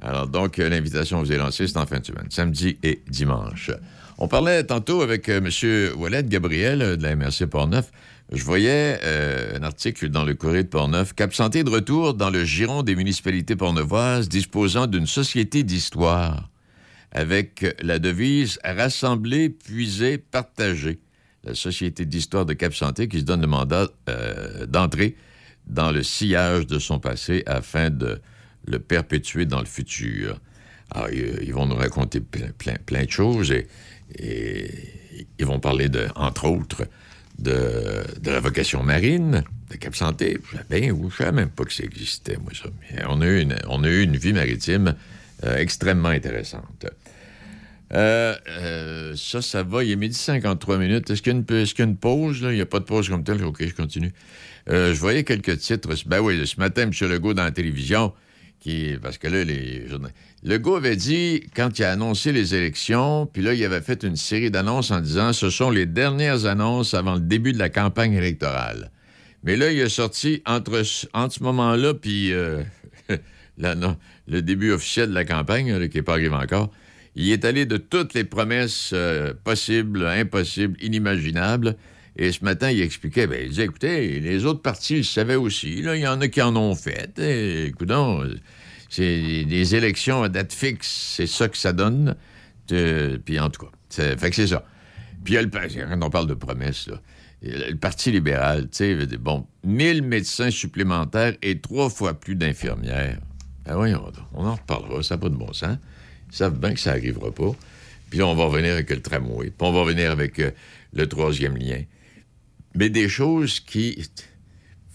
[0.00, 3.70] Alors, donc, l'invitation vous est lancée, c'est en fin de semaine, samedi et dimanche.
[4.18, 5.98] On parlait tantôt avec euh, M.
[5.98, 7.92] Wallet Gabriel euh, de la MRC Portneuf.
[8.32, 11.12] Je voyais euh, un article dans le Courrier de Portneuf.
[11.12, 16.48] Cap Santé de retour dans le giron des municipalités portneuvoises disposant d'une société d'histoire
[17.12, 20.98] avec la devise Rassembler, puiser, partager.
[21.44, 23.86] La Société d'histoire de Cap Santé qui se donne le mandat
[24.66, 25.14] d'entrer
[25.66, 28.20] dans le sillage de son passé afin de
[28.66, 30.40] le perpétuer dans le futur.
[30.90, 33.66] Alors, ils, vont nous raconter plein, de choses et,
[35.38, 36.86] ils vont parler, de, entre autres,
[37.38, 40.38] de, la vocation marine de Cap Santé.
[40.52, 42.68] Je savais, ou je savais même pas que ça existait, moi, ça.
[43.08, 44.94] On a eu une, on a eu une vie maritime
[45.44, 46.86] euh, extrêmement intéressante.
[47.92, 49.84] Euh, euh, ça, ça va.
[49.84, 51.10] Il est midi 53 minutes.
[51.10, 52.42] Est-ce qu'il y a une, pause?
[52.42, 52.52] Là?
[52.52, 53.44] Il n'y a pas de pause comme telle.
[53.44, 54.12] OK, je continue.
[54.68, 55.88] Euh, je voyais quelques titres.
[56.06, 56.90] Ben oui, ce matin, M.
[57.08, 58.12] Legault dans la télévision,
[59.00, 60.12] parce que là, les journal-
[60.42, 64.16] Legault avait dit, quand il a annoncé les élections, puis là, il avait fait une
[64.16, 68.12] série d'annonces en disant ce sont les dernières annonces avant le début de la campagne
[68.14, 68.90] électorale.
[69.44, 72.62] Mais là, il a sorti entre, entre ce moment-là, puis euh,
[73.58, 76.70] le début officiel de la campagne, qui n'est pas arrivé encore,
[77.14, 81.76] il est allé de toutes les promesses euh, possibles, impossibles, inimaginables.
[82.18, 85.78] Et ce matin, il expliquait, ben, il disait, écoutez, les autres partis le savaient aussi.
[85.78, 87.18] Il y en a qui en ont fait.
[87.18, 88.26] Et, écoutons,
[88.88, 92.16] c'est des élections à date fixe, c'est ça que ça donne.
[92.66, 94.64] Puis en tout cas, c'est- fait que c'est ça.
[95.24, 97.00] Puis il y quand on parle de promesses, là,
[97.42, 103.18] le Parti libéral, tu sais, bon, 1000 médecins supplémentaires et trois fois plus d'infirmières.
[103.66, 105.76] Ben voyons, on en reparlera, ça n'a pas de bon sens.
[106.30, 107.54] Ils savent bien que ça n'arrivera pas.
[108.10, 109.46] Puis on va revenir avec le tramway.
[109.46, 110.50] Puis on va revenir avec euh,
[110.94, 111.82] le troisième lien.
[112.76, 114.02] Mais des choses qui...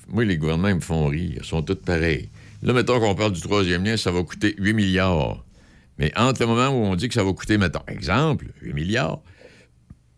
[0.07, 1.38] Moi, les gouvernements me font rire.
[1.38, 2.29] Ils sont tous pareils.
[2.63, 5.43] Là, mettons qu'on parle du troisième lien, ça va coûter 8 milliards.
[5.97, 9.21] Mais entre le moment où on dit que ça va coûter, mettons, exemple, 8 milliards,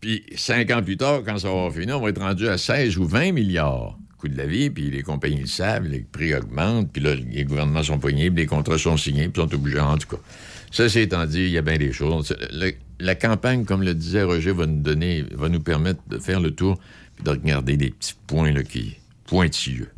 [0.00, 2.98] puis cinq ans plus tard, quand ça va finir, on va être rendu à 16
[2.98, 3.98] ou 20 milliards.
[4.18, 7.44] Coût de la vie, puis les compagnies le savent, les prix augmentent, puis là, les
[7.44, 10.22] gouvernements sont poignés, puis les contrats sont signés, puis sont obligés, en tout cas.
[10.70, 12.36] Ça, c'est étant dit, il y a bien des choses.
[12.52, 16.40] Le- la campagne, comme le disait Roger, va nous donner, va nous permettre de faire
[16.40, 16.78] le tour,
[17.24, 18.96] de regarder des petits points là, qui
[19.26, 19.90] pointilleux.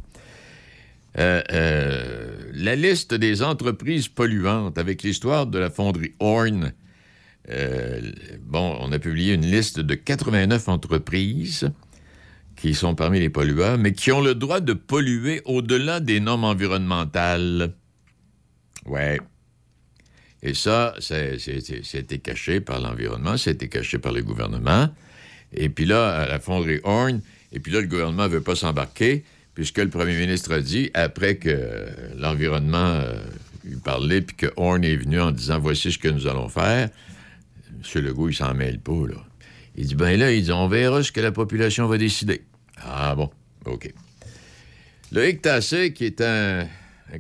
[1.19, 6.73] Euh, euh, la liste des entreprises polluantes avec l'histoire de la fonderie Horn.
[7.49, 8.13] Euh,
[8.43, 11.71] bon, on a publié une liste de 89 entreprises
[12.57, 16.45] qui sont parmi les pollueurs, mais qui ont le droit de polluer au-delà des normes
[16.45, 17.75] environnementales.
[18.85, 19.21] Ouais.
[20.43, 24.89] Et ça, c'était caché par l'environnement, c'était caché par le gouvernement.
[25.57, 27.21] Et puis là, à la fonderie Horn,
[27.53, 30.91] et puis là, le gouvernement ne veut pas s'embarquer, puisque le premier ministre a dit,
[30.95, 31.87] après que
[32.17, 33.23] l'environnement euh,
[33.65, 36.91] eut parlé, puis que Horn est venu en disant, voici ce que nous allons faire,
[37.71, 38.03] M.
[38.03, 39.17] Legault, il s'en mêle pas, là.
[39.79, 42.43] Il dit, ben là, il dit, on verra ce que la population va décider.
[42.83, 43.31] Ah bon,
[43.67, 43.93] OK.
[45.13, 46.67] Loïc Tassé, qui est un,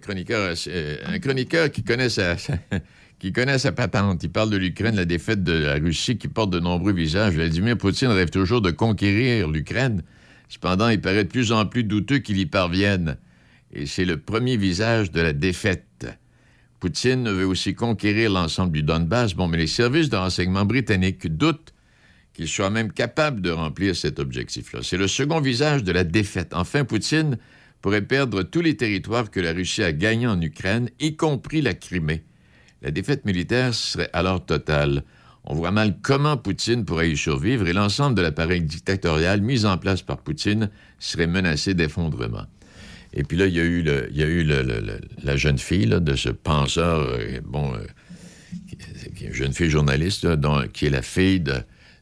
[0.00, 2.36] chroniqueur, euh, un chroniqueur qui connaît sa,
[3.18, 4.22] qui connaît sa patente.
[4.22, 7.34] Il parle de l'Ukraine, la défaite de la Russie qui porte de nombreux visages.
[7.34, 10.02] Vladimir Poutine rêve toujours de conquérir l'Ukraine.
[10.48, 13.16] Cependant, il paraît de plus en plus douteux qu'il y parvienne.
[13.72, 16.06] Et c'est le premier visage de la défaite.
[16.78, 19.34] Poutine veut aussi conquérir l'ensemble du Donbass.
[19.34, 21.72] Bon, mais les services de renseignement britanniques doutent
[22.34, 24.80] qu'il soit même capable de remplir cet objectif-là.
[24.82, 26.52] C'est le second visage de la défaite.
[26.52, 27.38] Enfin, Poutine
[27.80, 31.72] pourrait perdre tous les territoires que la Russie a gagnés en Ukraine, y compris la
[31.72, 32.24] Crimée.
[32.82, 35.02] La défaite militaire serait alors totale.
[35.44, 39.78] On voit mal comment Poutine pourrait y survivre et l'ensemble de l'appareil dictatorial mis en
[39.78, 42.46] place par Poutine serait menacé d'effondrement.
[43.12, 44.44] Et puis là, il y a eu,
[45.22, 47.78] la jeune fille de ce penseur, euh, bon, euh,
[49.20, 50.26] une jeune fille journaliste,
[50.72, 51.44] qui est la fille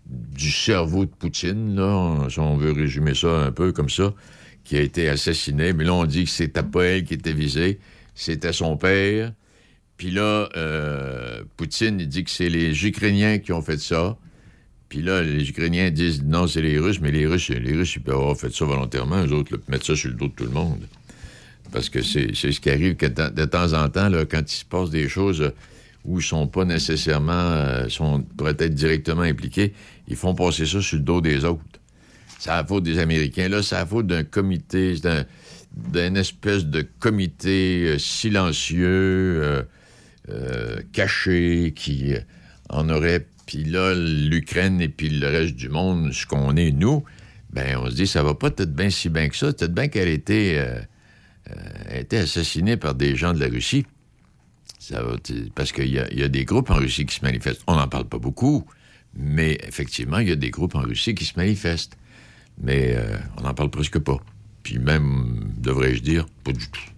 [0.07, 1.79] du cerveau de Poutine,
[2.29, 4.13] si on veut résumer ça un peu comme ça,
[4.65, 5.73] qui a été assassinée.
[5.73, 7.79] Mais là, on dit que c'était pas elle qui était visée,
[8.15, 9.33] c'était son père.
[9.97, 14.17] Puis là, euh, Poutine, dit que c'est les Ukrainiens qui ont fait ça.
[14.89, 18.03] Puis là, les Ukrainiens disent non, c'est les Russes, mais les Russes, les Russes, ils
[18.03, 19.25] peuvent avoir fait ça volontairement.
[19.25, 20.87] Eux autres, mettre ça sur le dos de tout le monde.
[21.73, 24.91] Parce que c'est ce qui arrive de temps en temps, là, quand il se passe
[24.91, 25.53] des choses
[26.05, 29.73] où ils sont pas nécessairement, euh, sont, pourraient être directement impliqués,
[30.07, 31.63] ils font passer ça sur le dos des autres.
[32.39, 33.49] C'est la faute des Américains.
[33.49, 34.97] Là, c'est la faute d'un comité,
[35.73, 39.65] d'un espèce de comité euh, silencieux,
[40.29, 42.15] euh, caché, qui
[42.69, 43.27] en aurait...
[43.47, 47.05] Puis là, l'Ukraine et puis le reste du monde, ce qu'on est, nous,
[47.53, 49.53] ben on se dit, ça va pas peut-être bien si bien que ça.
[49.53, 50.59] Peut-être bien qu'elle a été
[51.91, 53.85] a été assassinée par des gens de la Russie.
[54.79, 55.03] Ça
[55.55, 57.63] parce qu'il y, a des groupes en Russie qui se manifestent.
[57.67, 58.67] On n'en parle pas beaucoup,
[59.15, 61.97] mais effectivement, il y a des groupes en Russie qui se manifestent.
[62.59, 64.19] Mais euh, on n'en parle presque pas.
[64.63, 66.94] Puis même, devrais-je dire, pas du tout.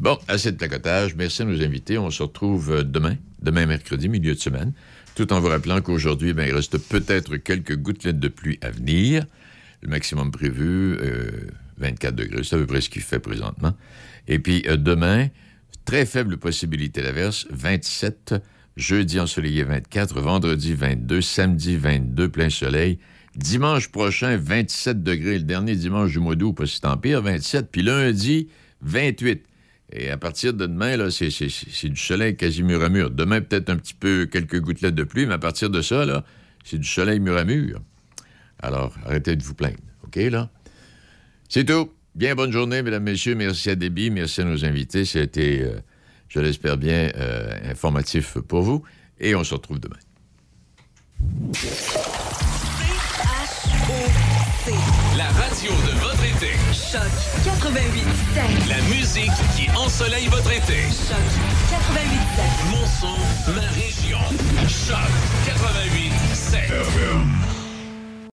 [0.00, 1.14] Bon, assez de placotage.
[1.14, 1.98] Merci à nos invités.
[1.98, 4.72] On se retrouve euh, demain, demain mercredi, milieu de semaine,
[5.14, 9.26] tout en vous rappelant qu'aujourd'hui, ben, il reste peut-être quelques gouttelettes de pluie à venir.
[9.82, 11.30] Le maximum prévu, euh,
[11.76, 13.76] 24 degrés, c'est à peu près ce qu'il fait présentement.
[14.26, 15.28] Et puis euh, demain,
[15.84, 18.36] très faible possibilité d'averse, 27,
[18.78, 22.98] jeudi ensoleillé 24, vendredi 22, samedi 22, plein soleil.
[23.36, 27.68] Dimanche prochain, 27 degrés, le dernier dimanche du mois d'août, pas si tant pire, 27.
[27.70, 28.48] Puis lundi,
[28.80, 29.49] 28.
[29.92, 33.10] Et à partir de demain, là, c'est, du soleil quasi mur à mur.
[33.10, 36.24] Demain, peut-être un petit peu quelques gouttelettes de pluie, mais à partir de ça, là,
[36.64, 37.80] c'est du soleil mur à mur.
[38.60, 39.78] Alors, arrêtez de vous plaindre.
[40.04, 40.48] OK, là?
[41.48, 41.90] C'est tout.
[42.14, 43.34] Bien bonne journée, mesdames, messieurs.
[43.34, 45.04] Merci à Déby, merci à nos invités.
[45.04, 45.80] C'était, euh,
[46.28, 48.82] je l'espère bien, euh, informatif pour vous.
[49.18, 49.96] Et on se retrouve demain.
[55.16, 56.69] La radio de votre été.
[56.90, 57.02] Choc
[57.44, 58.68] 88.7.
[58.68, 60.82] La musique qui ensoleille votre été.
[60.88, 61.22] Choc
[61.70, 62.70] 88.7.
[62.70, 63.16] Mon son,
[63.52, 64.18] ma région.
[64.66, 64.98] Choc
[65.46, 67.49] 88.7.